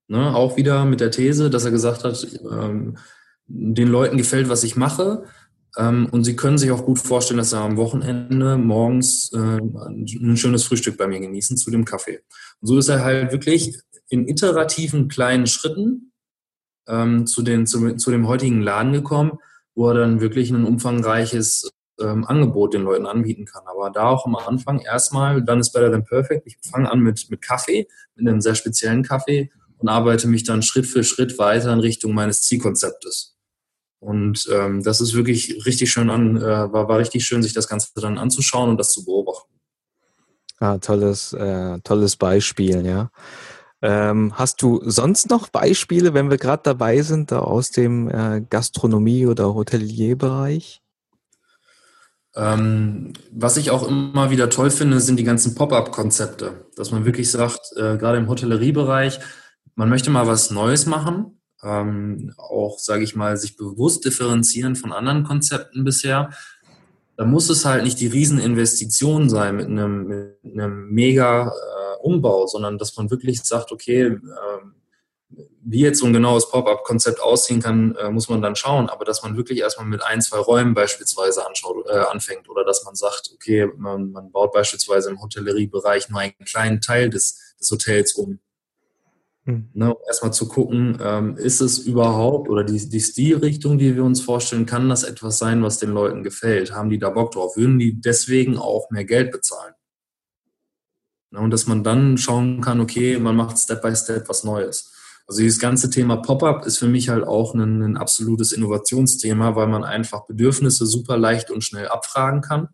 [0.08, 2.96] Ne, auch wieder mit der These, dass er gesagt hat, ähm,
[3.48, 5.24] den Leuten gefällt, was ich mache.
[5.76, 10.36] Ähm, und sie können sich auch gut vorstellen, dass sie am Wochenende morgens äh, ein
[10.36, 12.20] schönes Frühstück bei mir genießen zu dem Kaffee.
[12.60, 16.12] Und so ist er halt wirklich in iterativen kleinen Schritten
[16.88, 19.38] ähm, zu, den, zu, zu dem heutigen Laden gekommen,
[19.74, 23.64] wo er dann wirklich ein umfangreiches ähm, Angebot den Leuten anbieten kann.
[23.66, 26.46] Aber da auch am Anfang erstmal, dann ist better than perfect.
[26.46, 30.62] Ich fange an mit, mit Kaffee, mit einem sehr speziellen Kaffee und arbeite mich dann
[30.62, 33.35] Schritt für Schritt weiter in Richtung meines Zielkonzeptes.
[33.98, 37.68] Und ähm, das ist wirklich richtig schön an, äh, war, war richtig schön, sich das
[37.68, 39.52] Ganze dann anzuschauen und das zu beobachten.
[40.58, 43.10] Ah, tolles, äh, tolles Beispiel, ja.
[43.82, 49.26] Ähm, hast du sonst noch Beispiele, wenn wir gerade dabei sind, aus dem äh, Gastronomie-
[49.26, 50.80] oder Hotelierbereich?
[52.34, 56.66] Ähm, was ich auch immer wieder toll finde, sind die ganzen Pop-up-Konzepte.
[56.76, 59.20] Dass man wirklich sagt, äh, gerade im Hotelleriebereich,
[59.74, 61.35] man möchte mal was Neues machen,
[61.66, 66.30] ähm, auch, sage ich mal, sich bewusst differenzieren von anderen Konzepten bisher.
[67.16, 70.06] Da muss es halt nicht die Rieseninvestition sein mit einem,
[70.42, 76.06] mit einem mega äh, Umbau, sondern dass man wirklich sagt, okay, äh, wie jetzt so
[76.06, 78.88] ein genaues Pop-up-Konzept aussehen kann, äh, muss man dann schauen.
[78.88, 82.84] Aber dass man wirklich erstmal mit ein, zwei Räumen beispielsweise anschaut, äh, anfängt oder dass
[82.84, 87.70] man sagt, okay, man, man baut beispielsweise im Hotelleriebereich nur einen kleinen Teil des, des
[87.70, 88.38] Hotels um.
[89.46, 89.70] Mhm.
[89.74, 94.20] Ne, erstmal zu gucken, ähm, ist es überhaupt oder die, die Stilrichtung, die wir uns
[94.20, 96.74] vorstellen, kann das etwas sein, was den Leuten gefällt?
[96.74, 97.56] Haben die da Bock drauf?
[97.56, 99.74] Würden die deswegen auch mehr Geld bezahlen?
[101.30, 104.92] Ne, und dass man dann schauen kann, okay, man macht Step by Step was Neues.
[105.28, 109.68] Also dieses ganze Thema Pop-up ist für mich halt auch ein, ein absolutes Innovationsthema, weil
[109.68, 112.68] man einfach Bedürfnisse super leicht und schnell abfragen kann.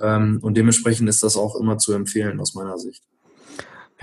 [0.00, 3.04] Ähm, und dementsprechend ist das auch immer zu empfehlen aus meiner Sicht.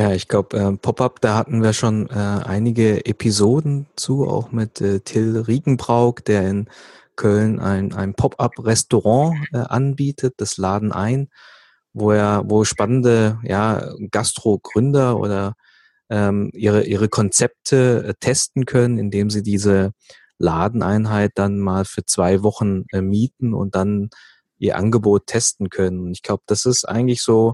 [0.01, 4.81] Ja, ich glaube, äh, Pop-up, da hatten wir schon äh, einige Episoden zu, auch mit
[4.81, 6.69] äh, Till Riegenbrauk, der in
[7.15, 11.29] Köln ein, ein Pop-up-Restaurant äh, anbietet, das Laden ein,
[11.93, 15.53] wo er, wo spannende ja, Gastro-Gründer oder
[16.09, 19.91] ähm, ihre, ihre Konzepte äh, testen können, indem sie diese
[20.39, 24.09] Ladeneinheit dann mal für zwei Wochen äh, mieten und dann
[24.57, 25.99] ihr Angebot testen können.
[25.99, 27.53] Und ich glaube, das ist eigentlich so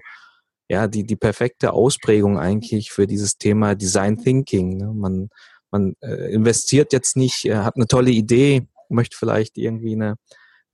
[0.69, 4.77] ja, die, die perfekte Ausprägung eigentlich für dieses Thema Design Thinking.
[4.77, 4.91] Ne?
[4.93, 5.29] Man,
[5.71, 10.17] man äh, investiert jetzt nicht, äh, hat eine tolle Idee, möchte vielleicht irgendwie eine,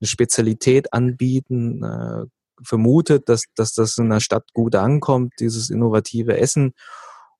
[0.00, 2.24] eine Spezialität anbieten, äh,
[2.62, 6.72] vermutet, dass, dass das in der Stadt gut ankommt, dieses innovative Essen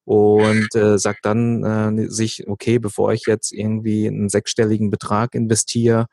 [0.04, 1.64] und äh, sagt dann
[1.98, 6.06] äh, sich, okay, bevor ich jetzt irgendwie einen sechsstelligen Betrag investiere,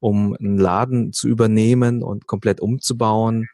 [0.00, 3.48] um einen Laden zu übernehmen und komplett umzubauen,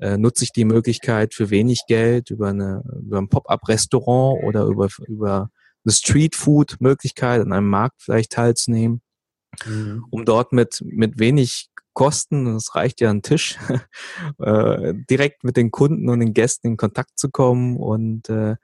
[0.00, 4.88] äh, nutze ich die Möglichkeit für wenig Geld über, eine, über ein Pop-up-Restaurant oder über,
[5.06, 5.50] über
[5.84, 9.02] eine Street-Food-Möglichkeit an einem Markt vielleicht teilzunehmen,
[9.66, 10.04] mhm.
[10.10, 13.58] um dort mit, mit wenig Kosten, es reicht ja ein Tisch,
[14.38, 18.56] äh, direkt mit den Kunden und den Gästen in Kontakt zu kommen und äh,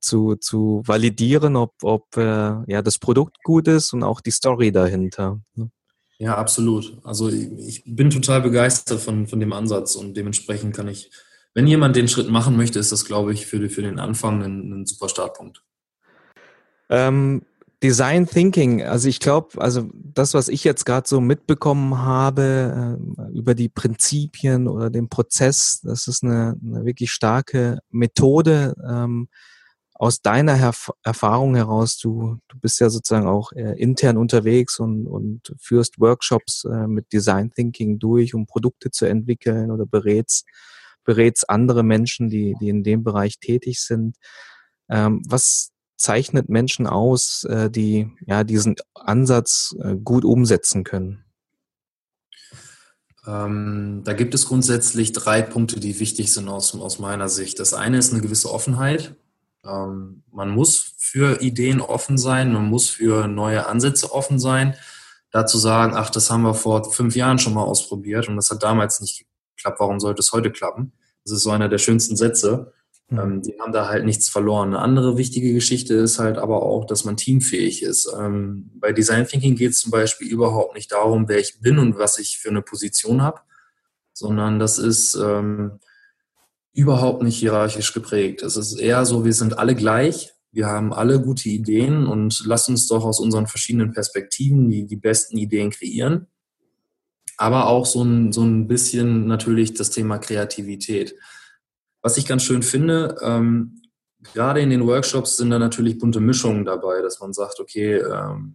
[0.00, 4.70] zu, zu validieren, ob, ob äh, ja, das Produkt gut ist und auch die Story
[4.70, 5.40] dahinter.
[5.54, 5.70] Ne?
[6.18, 6.98] Ja, absolut.
[7.04, 11.10] Also ich bin total begeistert von, von dem Ansatz und dementsprechend kann ich,
[11.54, 14.72] wenn jemand den Schritt machen möchte, ist das, glaube ich, für, für den Anfang ein,
[14.72, 15.62] ein super Startpunkt.
[16.90, 17.42] Ähm,
[17.82, 23.38] Design Thinking, also ich glaube, also das, was ich jetzt gerade so mitbekommen habe äh,
[23.38, 28.74] über die Prinzipien oder den Prozess, das ist eine, eine wirklich starke Methode.
[28.84, 29.28] Ähm,
[29.98, 35.08] aus deiner Herf Erfahrung heraus, du, du bist ja sozusagen auch äh, intern unterwegs und,
[35.08, 40.46] und führst Workshops äh, mit Design Thinking durch, um Produkte zu entwickeln oder berätst,
[41.04, 44.16] berätst andere Menschen, die, die in dem Bereich tätig sind.
[44.88, 51.24] Ähm, was zeichnet Menschen aus, äh, die ja diesen Ansatz äh, gut umsetzen können?
[53.26, 57.58] Ähm, da gibt es grundsätzlich drei Punkte, die wichtig sind aus, aus meiner Sicht.
[57.58, 59.16] Das eine ist eine gewisse Offenheit.
[59.68, 64.74] Ähm, man muss für Ideen offen sein, man muss für neue Ansätze offen sein.
[65.30, 68.62] Dazu sagen, ach, das haben wir vor fünf Jahren schon mal ausprobiert und das hat
[68.62, 69.26] damals nicht
[69.56, 70.92] geklappt, warum sollte es heute klappen?
[71.24, 72.72] Das ist so einer der schönsten Sätze.
[73.10, 73.18] Mhm.
[73.18, 74.68] Ähm, die haben da halt nichts verloren.
[74.68, 78.10] Eine andere wichtige Geschichte ist halt aber auch, dass man teamfähig ist.
[78.18, 81.98] Ähm, bei Design Thinking geht es zum Beispiel überhaupt nicht darum, wer ich bin und
[81.98, 83.40] was ich für eine Position habe,
[84.12, 85.80] sondern das ist ähm,
[86.78, 88.40] überhaupt nicht hierarchisch geprägt.
[88.42, 92.68] Es ist eher so, wir sind alle gleich, wir haben alle gute Ideen und lasst
[92.68, 96.28] uns doch aus unseren verschiedenen Perspektiven die, die besten Ideen kreieren.
[97.36, 101.16] Aber auch so ein, so ein bisschen natürlich das Thema Kreativität.
[102.00, 103.82] Was ich ganz schön finde, ähm,
[104.32, 108.54] gerade in den Workshops sind da natürlich bunte Mischungen dabei, dass man sagt, okay, ähm,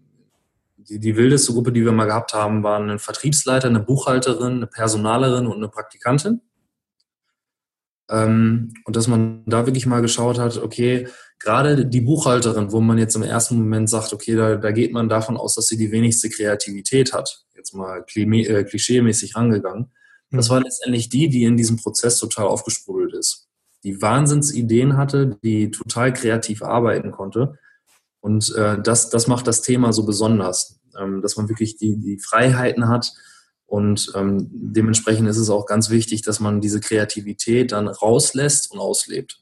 [0.77, 4.67] die, die wildeste Gruppe, die wir mal gehabt haben, waren ein Vertriebsleiter, eine Buchhalterin, eine
[4.67, 6.39] Personalerin und eine Praktikantin.
[8.13, 11.07] Ähm, und dass man da wirklich mal geschaut hat, okay,
[11.39, 15.09] gerade die Buchhalterin, wo man jetzt im ersten Moment sagt, okay, da, da geht man
[15.09, 19.91] davon aus, dass sie die wenigste Kreativität hat, jetzt mal äh, klischeemäßig rangegangen,
[20.29, 23.47] das war letztendlich die, die in diesem Prozess total aufgesprudelt ist.
[23.83, 27.59] Die Wahnsinnsideen hatte, die total kreativ arbeiten konnte.
[28.19, 32.17] Und äh, das, das macht das Thema so besonders, ähm, dass man wirklich die, die
[32.17, 33.11] Freiheiten hat.
[33.73, 38.77] Und ähm, dementsprechend ist es auch ganz wichtig, dass man diese Kreativität dann rauslässt und
[38.77, 39.39] auslebt.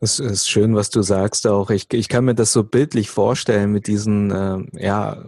[0.00, 1.68] Es ist schön, was du sagst auch.
[1.68, 5.22] Ich, ich kann mir das so bildlich vorstellen mit diesen, äh, ja,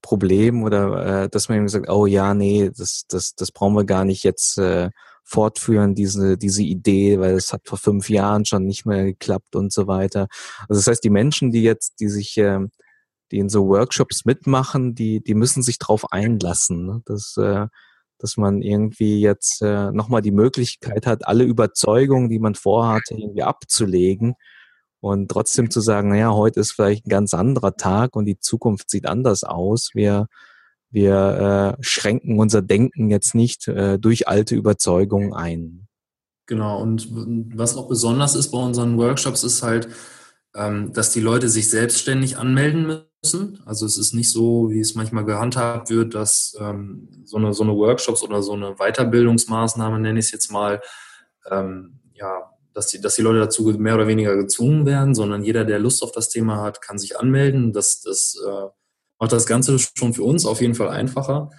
[0.00, 3.84] Problem oder äh, dass man ihm sagt, oh ja, nee, das, das, das brauchen wir
[3.84, 4.88] gar nicht jetzt äh,
[5.22, 9.70] fortführen, diese, diese Idee, weil es hat vor fünf Jahren schon nicht mehr geklappt und
[9.70, 10.28] so weiter.
[10.66, 12.60] Also das heißt, die Menschen, die jetzt, die sich, äh,
[13.30, 17.02] die in so Workshops mitmachen, die, die müssen sich drauf einlassen, ne?
[17.04, 17.66] dass, äh,
[18.18, 23.42] dass man irgendwie jetzt äh, nochmal die Möglichkeit hat, alle Überzeugungen, die man vorhatte, irgendwie
[23.42, 24.34] abzulegen
[25.00, 28.90] und trotzdem zu sagen, naja, heute ist vielleicht ein ganz anderer Tag und die Zukunft
[28.90, 29.90] sieht anders aus.
[29.94, 30.26] Wir,
[30.90, 35.86] wir äh, schränken unser Denken jetzt nicht äh, durch alte Überzeugungen ein.
[36.46, 37.08] Genau, und
[37.56, 39.88] was auch besonders ist bei unseren Workshops, ist halt,
[40.54, 43.62] ähm, dass die Leute sich selbstständig anmelden müssen.
[43.66, 47.62] Also es ist nicht so, wie es manchmal gehandhabt wird, dass ähm, so, eine, so
[47.62, 50.80] eine Workshops oder so eine Weiterbildungsmaßnahme, nenne ich es jetzt mal,
[51.50, 55.64] ähm, ja, dass die, dass die Leute dazu mehr oder weniger gezwungen werden, sondern jeder,
[55.64, 57.72] der Lust auf das Thema hat, kann sich anmelden.
[57.72, 58.66] Das, das äh,
[59.18, 61.50] macht das Ganze schon für uns auf jeden Fall einfacher.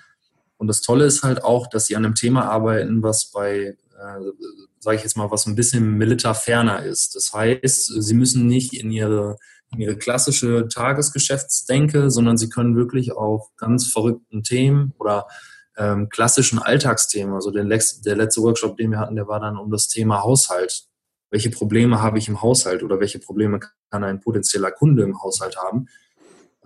[0.57, 4.19] Und das Tolle ist halt auch, dass sie an einem Thema arbeiten, was bei, äh,
[4.79, 7.15] sage ich jetzt mal, was ein bisschen militar ferner ist.
[7.15, 9.37] Das heißt, sie müssen nicht in ihre,
[9.77, 15.27] ihre klassische Tagesgeschäftsdenke, sondern sie können wirklich auf ganz verrückten Themen oder
[15.77, 19.71] ähm, klassischen Alltagsthemen, also der, der letzte Workshop, den wir hatten, der war dann um
[19.71, 20.87] das Thema Haushalt
[21.31, 25.57] welche Probleme habe ich im Haushalt oder welche Probleme kann ein potenzieller Kunde im Haushalt
[25.57, 25.87] haben.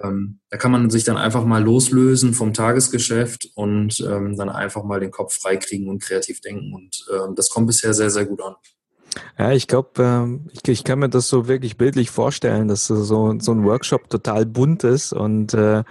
[0.01, 4.83] Ähm, da kann man sich dann einfach mal loslösen vom Tagesgeschäft und ähm, dann einfach
[4.83, 6.73] mal den Kopf freikriegen und kreativ denken.
[6.73, 8.55] Und ähm, das kommt bisher sehr, sehr gut an.
[9.37, 13.03] Ja, ich glaube, ähm, ich, ich, kann mir das so wirklich bildlich vorstellen, dass so,
[13.39, 15.83] so ein Workshop total bunt ist und, äh,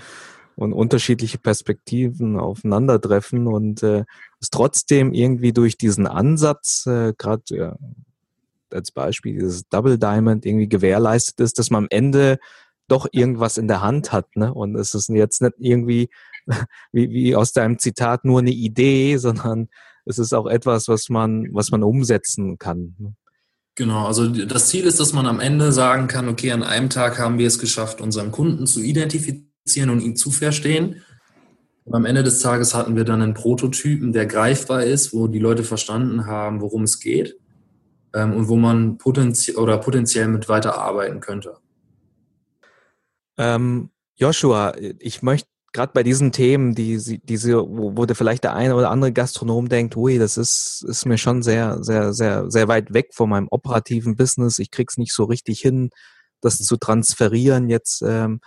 [0.56, 4.04] und unterschiedliche Perspektiven aufeinandertreffen und äh,
[4.40, 7.76] es trotzdem irgendwie durch diesen Ansatz, äh, gerade
[8.70, 12.38] als Beispiel dieses Double Diamond irgendwie gewährleistet ist, dass man am Ende
[12.88, 14.36] doch irgendwas in der Hand hat.
[14.36, 14.52] Ne?
[14.52, 16.10] Und es ist jetzt nicht irgendwie
[16.92, 19.68] wie, wie aus deinem Zitat nur eine Idee, sondern
[20.04, 22.94] es ist auch etwas, was man, was man umsetzen kann.
[22.98, 23.14] Ne?
[23.76, 27.18] Genau, also das Ziel ist, dass man am Ende sagen kann, okay, an einem Tag
[27.18, 31.02] haben wir es geschafft, unseren Kunden zu identifizieren und ihn zu verstehen.
[31.84, 35.40] Und am Ende des Tages hatten wir dann einen Prototypen, der greifbar ist, wo die
[35.40, 37.36] Leute verstanden haben, worum es geht
[38.14, 41.56] ähm, und wo man potenziell oder potenziell mit weiterarbeiten könnte.
[43.36, 48.76] Ähm, Joshua, ich möchte gerade bei diesen Themen, die, diese, wo, wo vielleicht der eine
[48.76, 52.94] oder andere Gastronom denkt, ui, das ist, ist mir schon sehr, sehr, sehr, sehr weit
[52.94, 54.60] weg von meinem operativen Business.
[54.60, 55.90] Ich krieg's nicht so richtig hin,
[56.40, 57.68] das zu transferieren.
[57.68, 58.40] Jetzt ähm,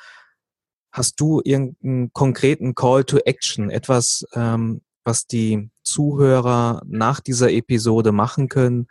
[0.92, 8.14] hast du irgendeinen konkreten Call to Action, etwas, ähm, was die Zuhörer nach dieser Episode
[8.14, 8.88] machen können,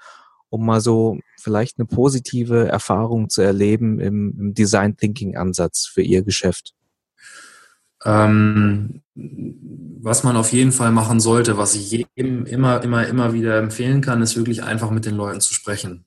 [0.50, 6.02] um mal so vielleicht eine positive Erfahrung zu erleben im, im Design Thinking Ansatz für
[6.02, 6.74] ihr Geschäft?
[8.06, 13.58] Ähm, was man auf jeden Fall machen sollte, was ich jedem immer, immer, immer wieder
[13.58, 16.04] empfehlen kann, ist wirklich einfach mit den Leuten zu sprechen.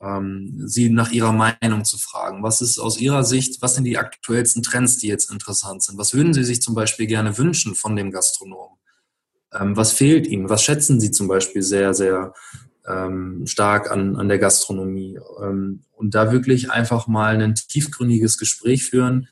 [0.00, 2.44] Ähm, sie nach ihrer Meinung zu fragen.
[2.44, 5.98] Was ist aus ihrer Sicht, was sind die aktuellsten Trends, die jetzt interessant sind?
[5.98, 8.78] Was würden sie sich zum Beispiel gerne wünschen von dem Gastronomen?
[9.52, 10.48] Ähm, was fehlt ihnen?
[10.48, 12.32] Was schätzen sie zum Beispiel sehr, sehr
[12.86, 15.18] ähm, stark an, an der Gastronomie?
[15.42, 19.28] Ähm, und da wirklich einfach mal ein tiefgründiges Gespräch führen,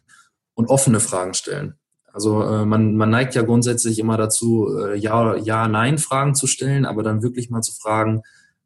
[0.58, 1.74] und offene Fragen stellen.
[2.12, 6.84] Also äh, man, man neigt ja grundsätzlich immer dazu, äh, Ja, Ja, Nein-Fragen zu stellen,
[6.84, 8.22] aber dann wirklich mal zu fragen,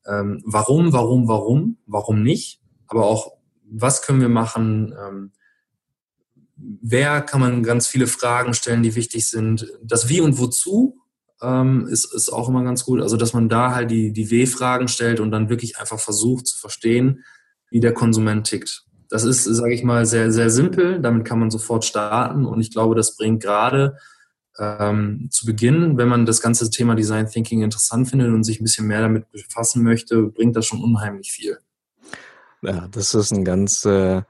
[0.07, 3.33] ähm, warum, warum, warum, warum nicht, aber auch,
[3.71, 5.33] was können wir machen, ähm,
[6.57, 9.71] wer kann man ganz viele Fragen stellen, die wichtig sind.
[9.83, 10.97] Das Wie und Wozu
[11.43, 13.03] ähm, ist, ist auch immer ganz gut.
[13.03, 16.59] Also, dass man da halt die, die W-Fragen stellt und dann wirklich einfach versucht zu
[16.59, 17.23] verstehen,
[17.69, 18.87] wie der Konsument tickt.
[19.13, 20.99] Das ist, sage ich mal, sehr, sehr simpel.
[20.99, 23.99] Damit kann man sofort starten und ich glaube, das bringt gerade
[24.59, 28.65] ähm, zu Beginn, wenn man das ganze Thema Design Thinking interessant findet und sich ein
[28.65, 31.59] bisschen mehr damit befassen möchte, bringt das schon unheimlich viel.
[32.63, 34.23] Ja, das ist ein ganz, äh,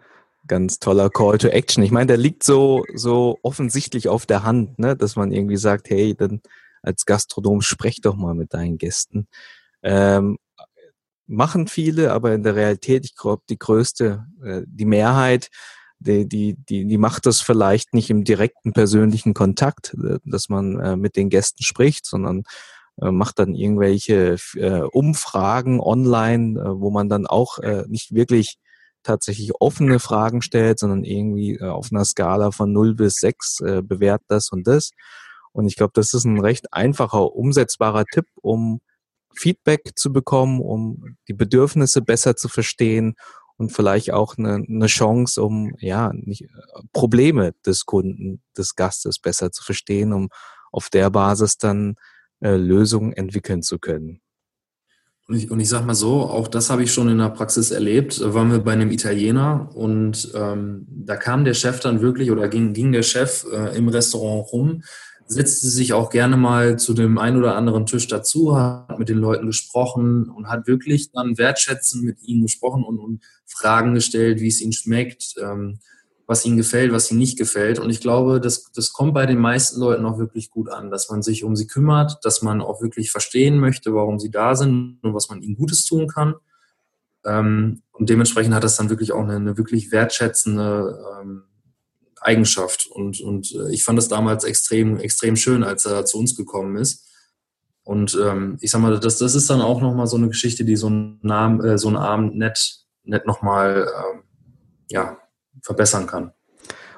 [0.49, 1.85] ganz toller Call to Action.
[1.85, 4.97] Ich meine, der liegt so, so offensichtlich auf der Hand, ne?
[4.97, 6.41] dass man irgendwie sagt, hey, dann
[6.83, 9.29] als Gastronom sprech doch mal mit deinen Gästen.
[9.85, 10.39] Ähm,
[11.33, 15.49] machen viele, aber in der Realität, ich glaube, die größte, äh, die Mehrheit,
[15.99, 20.79] die, die, die, die macht das vielleicht nicht im direkten persönlichen Kontakt, äh, dass man
[20.79, 22.45] äh, mit den Gästen spricht, sondern
[22.99, 24.37] macht dann irgendwelche
[24.93, 28.59] Umfragen online, wo man dann auch nicht wirklich
[29.03, 34.53] tatsächlich offene Fragen stellt, sondern irgendwie auf einer Skala von 0 bis 6 bewährt das
[34.53, 34.91] und das.
[35.53, 38.83] Und ich glaube, das ist ein recht einfacher, umsetzbarer Tipp, um
[39.35, 43.15] Feedback zu bekommen, um die Bedürfnisse besser zu verstehen
[43.57, 46.47] und vielleicht auch eine, eine Chance, um ja nicht,
[46.93, 50.29] Probleme des Kunden, des Gastes besser zu verstehen, um
[50.73, 51.95] auf der Basis dann
[52.41, 54.21] äh, Lösungen entwickeln zu können.
[55.29, 57.71] Und ich, und ich sag mal so, auch das habe ich schon in der Praxis
[57.71, 58.21] erlebt.
[58.21, 62.49] Da waren wir bei einem Italiener und ähm, da kam der Chef dann wirklich oder
[62.49, 64.83] ging, ging der Chef äh, im Restaurant rum
[65.27, 69.19] setzte sich auch gerne mal zu dem einen oder anderen Tisch dazu, hat mit den
[69.19, 74.49] Leuten gesprochen und hat wirklich dann wertschätzend mit ihnen gesprochen und, und Fragen gestellt, wie
[74.49, 75.79] es ihnen schmeckt, ähm,
[76.27, 77.79] was ihnen gefällt, was ihnen nicht gefällt.
[77.79, 81.11] Und ich glaube, das, das kommt bei den meisten Leuten auch wirklich gut an, dass
[81.11, 84.99] man sich um sie kümmert, dass man auch wirklich verstehen möchte, warum sie da sind
[85.03, 86.35] und was man ihnen Gutes tun kann.
[87.25, 91.43] Ähm, und dementsprechend hat das dann wirklich auch eine, eine wirklich wertschätzende ähm,
[92.23, 92.87] Eigenschaft.
[92.87, 96.77] Und, und äh, ich fand es damals extrem, extrem schön, als er zu uns gekommen
[96.77, 97.09] ist.
[97.85, 100.77] Und ähm, ich sag mal, das, das ist dann auch nochmal so eine Geschichte, die
[100.77, 104.23] so einen, Namen, äh, so einen Abend nett, nett nochmal ähm,
[104.89, 105.19] ja,
[105.63, 106.33] verbessern kann.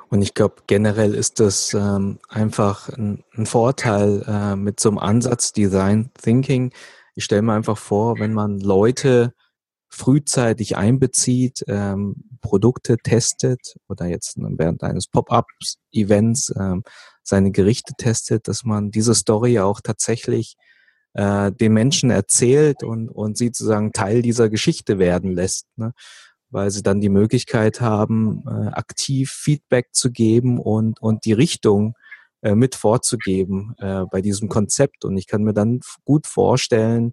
[0.08, 4.98] Und ich glaube, generell ist das ähm, einfach ein, ein Vorteil äh, mit so einem
[4.98, 6.72] Ansatz Design Thinking.
[7.14, 9.32] Ich stelle mir einfach vor, wenn man Leute
[9.88, 16.82] frühzeitig einbezieht, ähm, Produkte testet oder jetzt während eines Pop-ups-Events ähm,
[17.22, 20.56] seine Gerichte testet, dass man diese Story auch tatsächlich
[21.14, 25.92] äh, den Menschen erzählt und, und sie sozusagen Teil dieser Geschichte werden lässt, ne?
[26.50, 31.94] weil sie dann die Möglichkeit haben, äh, aktiv Feedback zu geben und, und die Richtung
[32.42, 35.06] äh, mit vorzugeben äh, bei diesem Konzept.
[35.06, 37.12] Und ich kann mir dann gut vorstellen,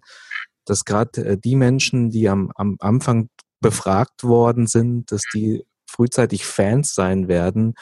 [0.66, 3.30] dass gerade äh, die Menschen, die am, am Anfang
[3.62, 7.74] befragt worden sind, dass die frühzeitig Fans sein werden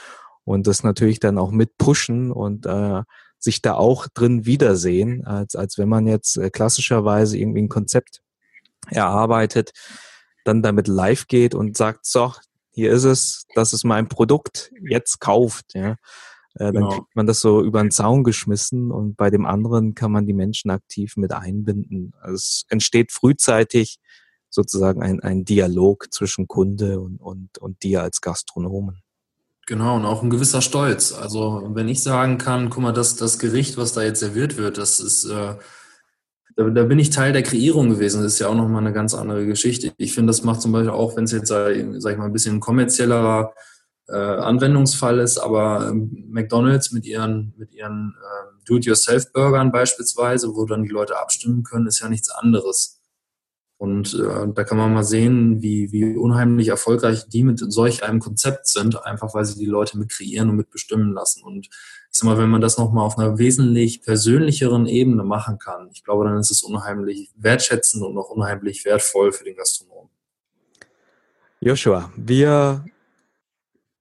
[0.44, 3.02] und das natürlich dann auch mit pushen und äh,
[3.38, 8.20] sich da auch drin wiedersehen, als, als wenn man jetzt äh, klassischerweise irgendwie ein Konzept
[8.88, 9.72] erarbeitet,
[10.44, 12.32] dann damit live geht und sagt, so,
[12.72, 15.74] hier ist es, das ist mein Produkt, jetzt kauft.
[15.74, 15.92] Ja.
[16.54, 16.88] Äh, dann genau.
[16.90, 20.32] kriegt man das so über den Zaun geschmissen und bei dem anderen kann man die
[20.32, 22.12] Menschen aktiv mit einbinden.
[22.20, 23.98] Also es entsteht frühzeitig
[24.50, 29.00] sozusagen ein, ein Dialog zwischen Kunde und, und, und dir als Gastronomen.
[29.66, 31.12] Genau, und auch ein gewisser Stolz.
[31.12, 34.78] Also wenn ich sagen kann, guck mal, das, das Gericht, was da jetzt serviert wird,
[34.78, 35.54] das ist, äh,
[36.56, 38.22] da, da, bin ich Teil der Kreierung gewesen.
[38.22, 39.92] Das ist ja auch nochmal eine ganz andere Geschichte.
[39.96, 42.58] Ich finde, das macht zum Beispiel auch, wenn es jetzt, sag ich mal, ein bisschen
[42.58, 43.54] kommerziellerer
[44.08, 50.82] äh, Anwendungsfall ist, aber ähm, McDonalds mit ihren, mit ihren äh, Do-it-yourself-Burgern beispielsweise, wo dann
[50.82, 52.99] die Leute abstimmen können, ist ja nichts anderes.
[53.80, 58.20] Und äh, da kann man mal sehen, wie, wie unheimlich erfolgreich die mit solch einem
[58.20, 61.42] Konzept sind, einfach weil sie die Leute mit kreieren und mit bestimmen lassen.
[61.42, 65.88] Und ich sag mal, wenn man das nochmal auf einer wesentlich persönlicheren Ebene machen kann,
[65.94, 70.10] ich glaube, dann ist es unheimlich wertschätzend und auch unheimlich wertvoll für den Gastronomen.
[71.60, 72.84] Joshua, wir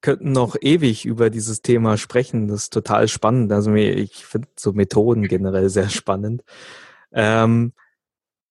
[0.02, 2.50] könnten noch ewig über dieses Thema sprechen.
[2.50, 3.54] Das ist total spannend.
[3.54, 6.44] Also ich finde so Methoden generell sehr spannend.
[7.14, 7.72] Ähm,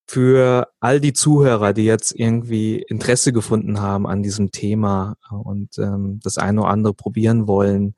[0.08, 6.18] für all die Zuhörer, die jetzt irgendwie Interesse gefunden haben an diesem Thema und ähm,
[6.22, 7.94] das eine oder andere probieren wollen,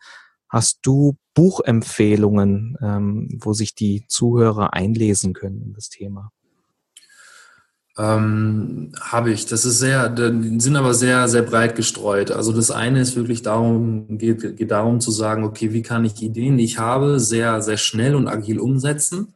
[0.49, 6.33] hast du Buchempfehlungen, ähm, wo sich die Zuhörer einlesen können in das Thema?
[7.97, 9.47] Ähm, Habe ich.
[9.47, 12.33] Das ist sehr, die sind aber sehr, sehr breit gestreut.
[12.33, 16.21] Also das eine ist wirklich darum, geht, geht darum zu sagen, okay, wie kann ich
[16.21, 19.35] Ideen, die ich habe, sehr, sehr schnell und agil umsetzen.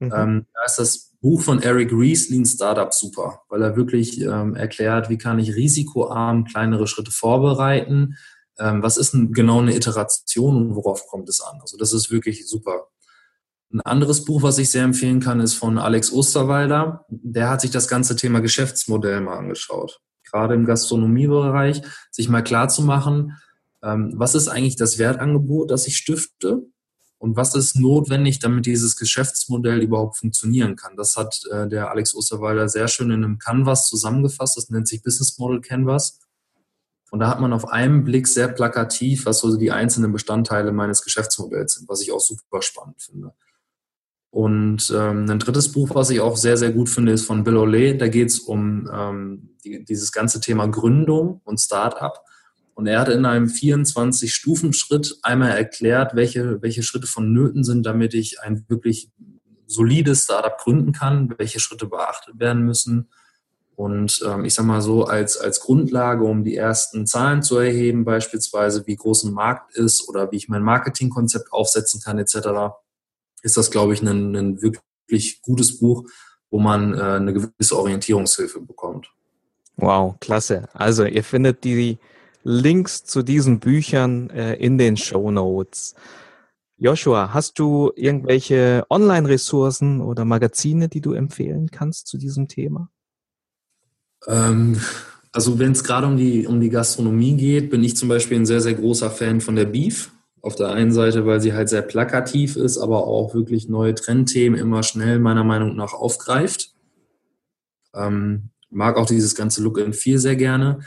[0.00, 0.12] Mhm.
[0.12, 4.54] Ähm, da ist das Buch von Eric Ries, Lean Startup, super, weil er wirklich ähm,
[4.54, 8.16] erklärt, wie kann ich risikoarm kleinere Schritte vorbereiten,
[8.58, 11.58] ähm, was ist denn genau eine Iteration und worauf kommt es an.
[11.60, 12.88] Also das ist wirklich super.
[13.72, 17.04] Ein anderes Buch, was ich sehr empfehlen kann, ist von Alex Osterwalder.
[17.08, 20.00] Der hat sich das ganze Thema Geschäftsmodell mal angeschaut.
[20.28, 23.36] Gerade im Gastronomiebereich, sich mal klar zu machen,
[23.82, 26.62] ähm, was ist eigentlich das Wertangebot, das ich stifte
[27.20, 30.96] und was ist notwendig, damit dieses Geschäftsmodell überhaupt funktionieren kann.
[30.96, 35.02] Das hat äh, der Alex Osterwalder sehr schön in einem Canvas zusammengefasst, das nennt sich
[35.02, 36.18] Business Model Canvas.
[37.10, 41.02] Und da hat man auf einen Blick sehr plakativ, was so die einzelnen Bestandteile meines
[41.02, 43.34] Geschäftsmodells sind, was ich auch super spannend finde.
[44.30, 47.58] Und ähm, ein drittes Buch, was ich auch sehr, sehr gut finde, ist von Bill
[47.58, 47.98] O'Leary.
[47.98, 52.24] Da geht es um ähm, die, dieses ganze Thema Gründung und Start-up.
[52.80, 58.40] Und er hat in einem 24-Stufen-Schritt einmal erklärt, welche, welche Schritte vonnöten sind, damit ich
[58.40, 59.10] ein wirklich
[59.66, 63.10] solides Startup gründen kann, welche Schritte beachtet werden müssen.
[63.76, 68.06] Und ähm, ich sage mal so, als, als Grundlage, um die ersten Zahlen zu erheben,
[68.06, 72.48] beispielsweise wie groß ein Markt ist oder wie ich mein Marketingkonzept aufsetzen kann, etc.,
[73.42, 76.08] ist das, glaube ich, ein, ein wirklich gutes Buch,
[76.48, 79.12] wo man äh, eine gewisse Orientierungshilfe bekommt.
[79.76, 80.70] Wow, klasse.
[80.72, 81.98] Also ihr findet die
[82.42, 85.94] Links zu diesen Büchern äh, in den Show Notes.
[86.76, 92.88] Joshua, hast du irgendwelche Online-Ressourcen oder Magazine, die du empfehlen kannst zu diesem Thema?
[94.26, 94.80] Ähm,
[95.30, 98.46] also wenn es gerade um die, um die Gastronomie geht, bin ich zum Beispiel ein
[98.46, 100.10] sehr, sehr großer Fan von der Beef.
[100.42, 104.58] Auf der einen Seite, weil sie halt sehr plakativ ist, aber auch wirklich neue Trendthemen
[104.58, 106.72] immer schnell meiner Meinung nach aufgreift.
[107.94, 110.80] Ähm, mag auch dieses ganze Look and Feel sehr gerne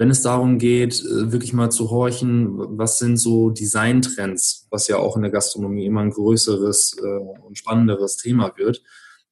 [0.00, 4.96] wenn es darum geht, äh, wirklich mal zu horchen, was sind so Designtrends, was ja
[4.96, 8.82] auch in der Gastronomie immer ein größeres äh, und spannenderes Thema wird,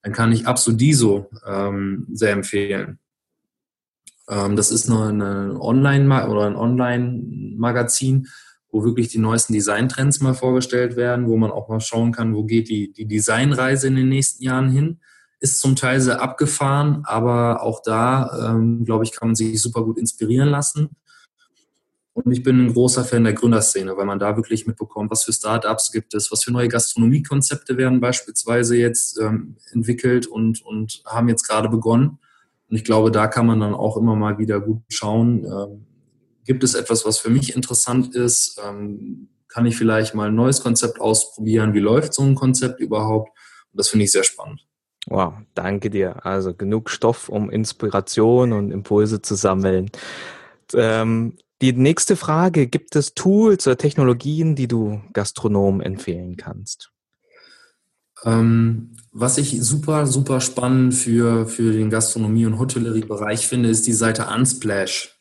[0.02, 2.98] dann kann ich Absodiso ähm, sehr empfehlen.
[4.28, 8.28] Ähm, das ist eine ein Online-Magazin,
[8.70, 12.44] wo wirklich die neuesten Designtrends mal vorgestellt werden, wo man auch mal schauen kann, wo
[12.44, 15.00] geht die, die Designreise in den nächsten Jahren hin
[15.40, 19.84] ist zum Teil sehr abgefahren, aber auch da, ähm, glaube ich, kann man sich super
[19.84, 20.90] gut inspirieren lassen.
[22.12, 25.32] Und ich bin ein großer Fan der Gründerszene, weil man da wirklich mitbekommt, was für
[25.32, 31.28] Startups gibt es, was für neue Gastronomiekonzepte werden beispielsweise jetzt ähm, entwickelt und, und haben
[31.28, 32.18] jetzt gerade begonnen.
[32.68, 35.86] Und ich glaube, da kann man dann auch immer mal wieder gut schauen, ähm,
[36.44, 38.58] gibt es etwas, was für mich interessant ist?
[38.66, 41.74] Ähm, kann ich vielleicht mal ein neues Konzept ausprobieren?
[41.74, 43.30] Wie läuft so ein Konzept überhaupt?
[43.70, 44.67] Und das finde ich sehr spannend.
[45.06, 46.26] Wow, danke dir.
[46.26, 49.90] Also genug Stoff, um Inspiration und Impulse zu sammeln.
[50.74, 56.92] Ähm, die nächste Frage, gibt es Tools oder Technologien, die du Gastronomen empfehlen kannst?
[58.24, 63.92] Ähm, was ich super, super spannend für, für den Gastronomie- und Hotellerie-Bereich finde, ist die
[63.92, 65.18] Seite Unsplash.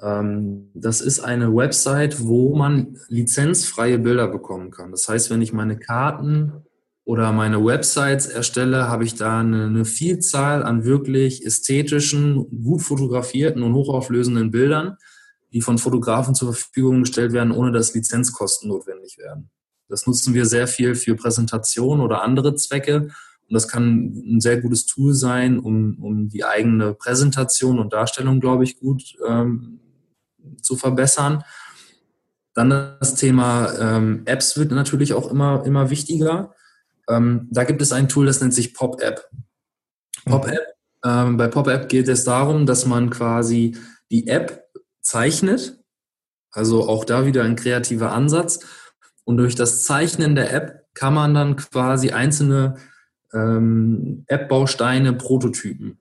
[0.00, 4.90] Ähm, das ist eine Website, wo man lizenzfreie Bilder bekommen kann.
[4.90, 6.64] Das heißt, wenn ich meine Karten
[7.04, 13.62] oder meine Websites erstelle, habe ich da eine, eine, Vielzahl an wirklich ästhetischen, gut fotografierten
[13.62, 14.96] und hochauflösenden Bildern,
[15.52, 19.50] die von Fotografen zur Verfügung gestellt werden, ohne dass Lizenzkosten notwendig werden.
[19.88, 23.10] Das nutzen wir sehr viel für Präsentationen oder andere Zwecke.
[23.48, 28.40] Und das kann ein sehr gutes Tool sein, um, um die eigene Präsentation und Darstellung,
[28.40, 29.80] glaube ich, gut ähm,
[30.62, 31.44] zu verbessern.
[32.54, 36.54] Dann das Thema ähm, Apps wird natürlich auch immer, immer wichtiger.
[37.08, 39.28] Ähm, da gibt es ein Tool, das nennt sich PopApp.
[40.24, 40.74] PopApp.
[41.04, 43.76] Ähm, bei PopApp geht es darum, dass man quasi
[44.10, 44.64] die App
[45.00, 45.78] zeichnet.
[46.50, 48.60] Also auch da wieder ein kreativer Ansatz.
[49.24, 52.76] Und durch das Zeichnen der App kann man dann quasi einzelne
[53.32, 55.98] ähm, App-Bausteine prototypen.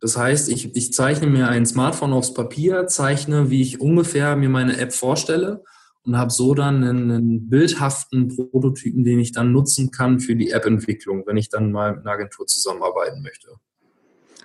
[0.00, 4.48] Das heißt, ich, ich zeichne mir ein Smartphone aufs Papier, zeichne, wie ich ungefähr mir
[4.48, 5.62] meine App vorstelle
[6.04, 11.24] und habe so dann einen, bildhaften Prototypen, den ich dann nutzen kann für die App-Entwicklung,
[11.26, 13.52] wenn ich dann mal mit einer Agentur zusammenarbeiten möchte.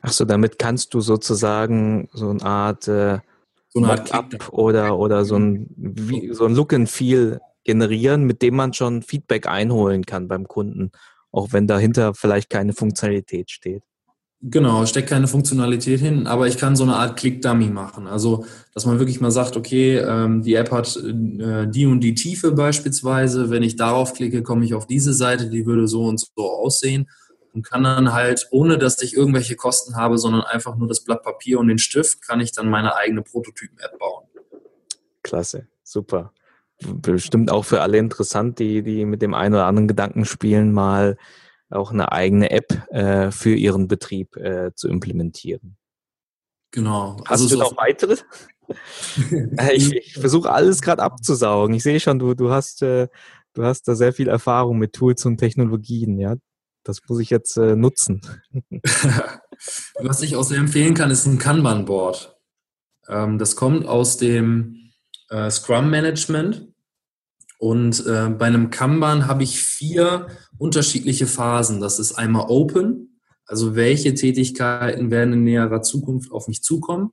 [0.02, 3.20] Ach so, damit kannst du sozusagen so eine Art, äh,
[3.70, 8.24] so eine Art Up oder, oder so ein, wie, so ein Look and Feel generieren,
[8.24, 10.92] mit dem man schon Feedback einholen kann beim Kunden,
[11.32, 13.84] auch wenn dahinter vielleicht keine Funktionalität steht.
[14.42, 18.06] Genau, steckt keine Funktionalität hin, aber ich kann so eine Art Click-Dummy machen.
[18.06, 22.14] Also, dass man wirklich mal sagt, okay, ähm, die App hat äh, die und die
[22.14, 23.50] Tiefe beispielsweise.
[23.50, 27.10] Wenn ich darauf klicke, komme ich auf diese Seite, die würde so und so aussehen
[27.54, 31.24] und kann dann halt, ohne dass ich irgendwelche Kosten habe, sondern einfach nur das Blatt
[31.24, 34.26] Papier und den Stift, kann ich dann meine eigene Prototypen-App bauen.
[35.24, 36.32] Klasse, super.
[36.80, 41.18] Bestimmt auch für alle interessant, die, die mit dem einen oder anderen Gedanken spielen, mal
[41.70, 45.78] auch eine eigene App äh, für ihren Betrieb äh, zu implementieren.
[46.72, 47.18] Genau.
[47.26, 48.18] Hast also du noch weitere?
[49.32, 51.74] Äh, ich, ich versuche alles gerade abzusaugen.
[51.74, 53.08] Ich sehe schon, du, du hast, äh,
[53.54, 56.36] du hast da sehr viel Erfahrung mit Tools und Technologien, ja.
[56.84, 58.20] Das muss ich jetzt äh, nutzen.
[60.02, 62.38] Was ich auch sehr empfehlen kann, ist ein Kanban-Board.
[63.08, 64.92] Ähm, das kommt aus dem
[65.30, 66.68] äh, Scrum-Management.
[67.58, 70.28] Und äh, bei einem Kanban habe ich vier
[70.58, 71.82] unterschiedliche Phasen.
[71.82, 77.12] Das ist einmal Open, also welche Tätigkeiten werden in näherer Zukunft auf mich zukommen.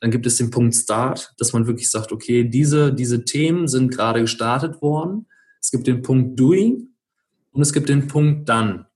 [0.00, 3.90] Dann gibt es den Punkt Start, dass man wirklich sagt, okay, diese, diese Themen sind
[3.90, 5.26] gerade gestartet worden.
[5.60, 6.88] Es gibt den Punkt Doing
[7.52, 8.86] und es gibt den Punkt Done.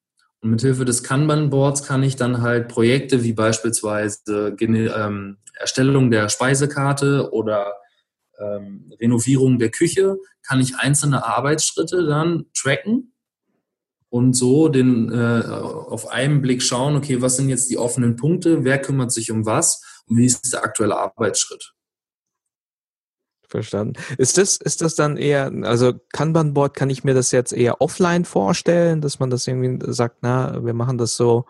[0.40, 6.28] Und mit Hilfe des Kanban-Boards kann ich dann halt Projekte wie beispielsweise ähm, Erstellung der
[6.28, 7.72] Speisekarte oder
[8.38, 13.12] ähm, Renovierung der Küche, kann ich einzelne Arbeitsschritte dann tracken
[14.08, 18.64] und so den, äh, auf einen Blick schauen, okay, was sind jetzt die offenen Punkte,
[18.64, 21.74] wer kümmert sich um was und wie ist der aktuelle Arbeitsschritt.
[23.48, 23.94] Verstanden.
[24.18, 28.24] Ist das, ist das dann eher, also Kanban-Board, kann ich mir das jetzt eher offline
[28.24, 31.46] vorstellen, dass man das irgendwie sagt, na, wir machen das so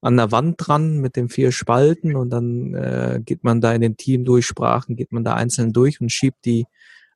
[0.00, 3.80] an der Wand dran mit den vier Spalten und dann äh, geht man da in
[3.80, 6.66] den Team-Durchsprachen, geht man da einzeln durch und schiebt die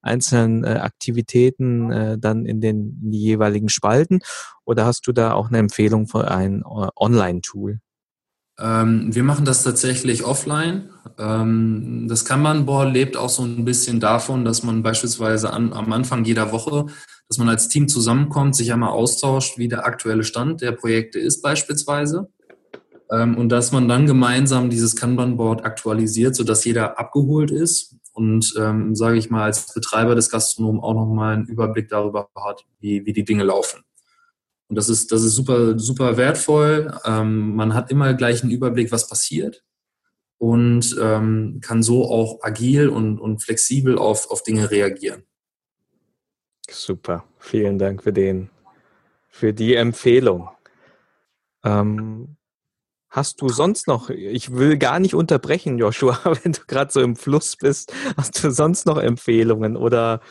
[0.03, 4.21] einzelnen äh, Aktivitäten äh, dann in den in die jeweiligen Spalten?
[4.65, 7.79] Oder hast du da auch eine Empfehlung für ein äh, Online-Tool?
[8.59, 10.91] Ähm, wir machen das tatsächlich offline.
[11.19, 16.25] Ähm, das Kanban-Board lebt auch so ein bisschen davon, dass man beispielsweise an, am Anfang
[16.25, 16.87] jeder Woche,
[17.29, 21.43] dass man als Team zusammenkommt, sich einmal austauscht, wie der aktuelle Stand der Projekte ist
[21.43, 22.31] beispielsweise.
[23.13, 28.97] Ähm, und dass man dann gemeinsam dieses Kanban-Board aktualisiert, sodass jeder abgeholt ist und, ähm,
[28.97, 33.13] sage ich mal, als Betreiber des Gastronomen auch nochmal einen Überblick darüber hat, wie, wie
[33.13, 33.85] die Dinge laufen.
[34.69, 36.99] Und das ist, das ist super, super wertvoll.
[37.05, 39.63] Ähm, man hat immer gleich einen Überblick, was passiert
[40.39, 45.25] und ähm, kann so auch agil und, und flexibel auf, auf Dinge reagieren.
[46.71, 48.49] Super, vielen Dank für den,
[49.29, 50.49] für die Empfehlung.
[51.63, 52.37] Ähm,
[53.13, 57.15] Hast du sonst noch, ich will gar nicht unterbrechen, Joshua, wenn du gerade so im
[57.15, 60.23] Fluss bist, hast du sonst noch Empfehlungen oder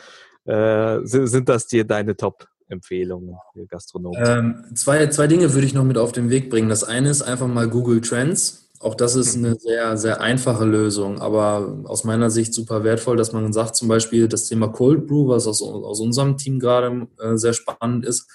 [0.46, 4.20] äh, sind das dir deine Top-Empfehlungen für Gastronomen?
[4.26, 6.68] Ähm, zwei, zwei Dinge würde ich noch mit auf den Weg bringen.
[6.68, 8.68] Das eine ist einfach mal Google Trends.
[8.80, 13.32] Auch das ist eine sehr, sehr einfache Lösung, aber aus meiner Sicht super wertvoll, dass
[13.32, 17.36] man sagt, zum Beispiel das Thema Cold Brew, was aus, aus unserem Team gerade äh,
[17.36, 18.28] sehr spannend ist,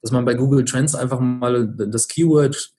[0.00, 2.72] dass man bei Google Trends einfach mal das Keyword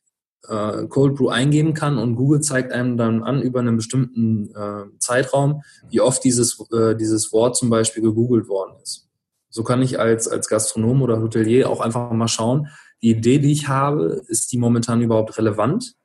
[0.49, 4.85] äh, Cold Brew eingeben kann und Google zeigt einem dann an über einen bestimmten äh,
[4.99, 9.07] Zeitraum, wie oft dieses, äh, dieses Wort zum Beispiel gegoogelt worden ist.
[9.49, 12.67] So kann ich als, als Gastronom oder Hotelier auch einfach mal schauen,
[13.01, 15.95] die Idee, die ich habe, ist die momentan überhaupt relevant?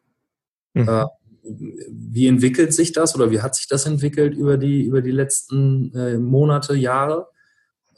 [0.75, 0.89] Mhm.
[0.89, 1.07] Äh,
[1.43, 5.95] wie entwickelt sich das oder wie hat sich das entwickelt über die, über die letzten
[5.95, 7.29] äh, Monate, Jahre?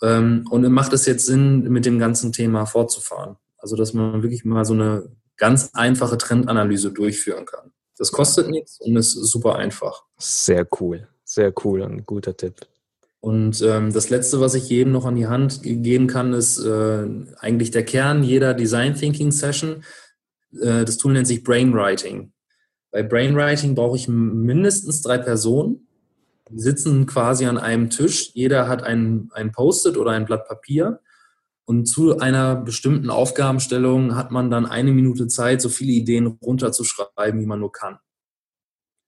[0.00, 3.36] Ähm, und macht es jetzt Sinn, mit dem ganzen Thema fortzufahren?
[3.58, 5.10] Also, dass man wirklich mal so eine
[5.42, 7.72] ganz einfache Trendanalyse durchführen kann.
[7.98, 10.04] Das kostet nichts und ist super einfach.
[10.16, 12.60] Sehr cool, sehr cool und ein guter Tipp.
[13.18, 17.08] Und ähm, das Letzte, was ich jedem noch an die Hand geben kann, ist äh,
[17.40, 19.82] eigentlich der Kern jeder Design Thinking Session.
[20.60, 22.32] Äh, das Tool nennt sich Brainwriting.
[22.92, 25.88] Bei Brainwriting brauche ich mindestens drei Personen.
[26.50, 28.30] Die sitzen quasi an einem Tisch.
[28.34, 31.00] Jeder hat ein, ein Post-it oder ein Blatt Papier.
[31.64, 37.40] Und zu einer bestimmten Aufgabenstellung hat man dann eine Minute Zeit, so viele Ideen runterzuschreiben,
[37.40, 37.98] wie man nur kann.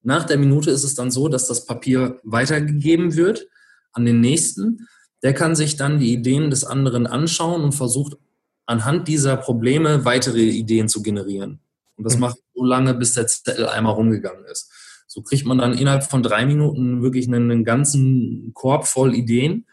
[0.02, 3.48] Nach der Minute ist es dann so, dass das Papier weitergegeben wird
[3.92, 4.86] an den nächsten.
[5.22, 8.18] Der kann sich dann die Ideen des anderen anschauen und versucht
[8.66, 11.61] anhand dieser Probleme weitere Ideen zu generieren.
[11.96, 12.20] Und das mhm.
[12.20, 14.70] macht so lange, bis der Zettel einmal rumgegangen ist.
[15.07, 19.66] So kriegt man dann innerhalb von drei Minuten wirklich einen, einen ganzen Korb voll Ideen.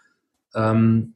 [0.53, 1.15] Ähm,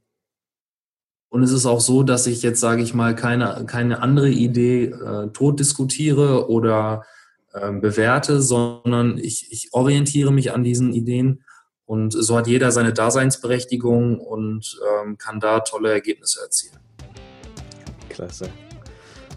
[1.36, 4.86] und es ist auch so, dass ich jetzt, sage ich mal, keine, keine andere Idee
[4.86, 7.04] äh, tot diskutiere oder
[7.52, 11.44] äh, bewerte, sondern ich, ich orientiere mich an diesen Ideen
[11.84, 16.78] und so hat jeder seine Daseinsberechtigung und ähm, kann da tolle Ergebnisse erzielen.
[18.08, 18.48] Klasse.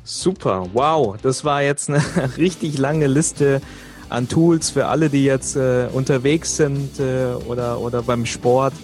[0.05, 2.01] Super, wow, das war jetzt eine
[2.37, 3.61] richtig lange Liste
[4.09, 8.75] an Tools für alle, die jetzt äh, unterwegs sind äh, oder, oder beim Sport.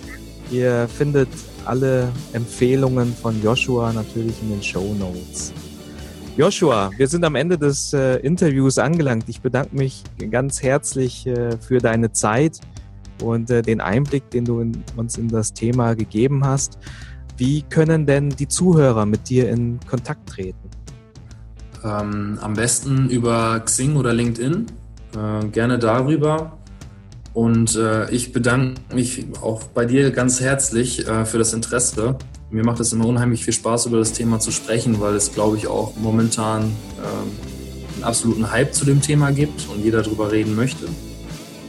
[0.50, 1.28] Ihr findet
[1.64, 5.52] alle Empfehlungen von Joshua natürlich in den Show Notes.
[6.36, 9.28] Joshua, wir sind am Ende des äh, Interviews angelangt.
[9.28, 12.60] Ich bedanke mich ganz herzlich äh, für deine Zeit
[13.22, 16.78] und äh, den Einblick, den du in, uns in das Thema gegeben hast.
[17.36, 20.70] Wie können denn die Zuhörer mit dir in Kontakt treten?
[21.84, 24.66] Ähm, am besten über Xing oder LinkedIn.
[25.16, 26.58] Äh, gerne darüber.
[27.34, 32.16] Und äh, ich bedanke mich auch bei dir ganz herzlich äh, für das Interesse.
[32.50, 35.56] Mir macht es immer unheimlich viel Spaß, über das Thema zu sprechen, weil es, glaube
[35.56, 36.70] ich, auch momentan ähm,
[37.96, 40.86] einen absoluten Hype zu dem Thema gibt und jeder darüber reden möchte.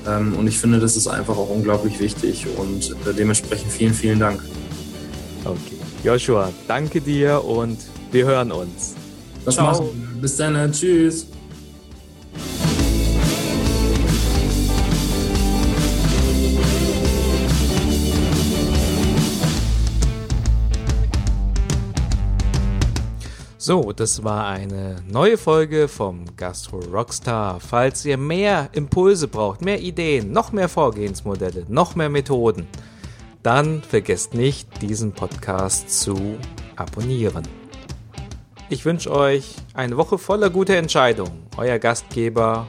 [0.08, 4.20] Ähm, und ich finde, das ist einfach auch unglaublich wichtig und äh, dementsprechend vielen, vielen
[4.20, 4.44] Dank.
[5.44, 5.78] Okay.
[6.04, 7.80] Joshua, danke dir und
[8.12, 8.94] wir hören uns.
[9.44, 9.66] Das Ciao.
[9.72, 10.72] machen Bis dann.
[10.72, 11.28] Tschüss.
[23.68, 27.60] So, das war eine neue Folge vom Gastro Rockstar.
[27.60, 32.68] Falls ihr mehr Impulse braucht, mehr Ideen, noch mehr Vorgehensmodelle, noch mehr Methoden,
[33.42, 36.38] dann vergesst nicht, diesen Podcast zu
[36.76, 37.48] abonnieren.
[38.70, 41.48] Ich wünsche euch eine Woche voller guter Entscheidungen.
[41.58, 42.68] Euer Gastgeber.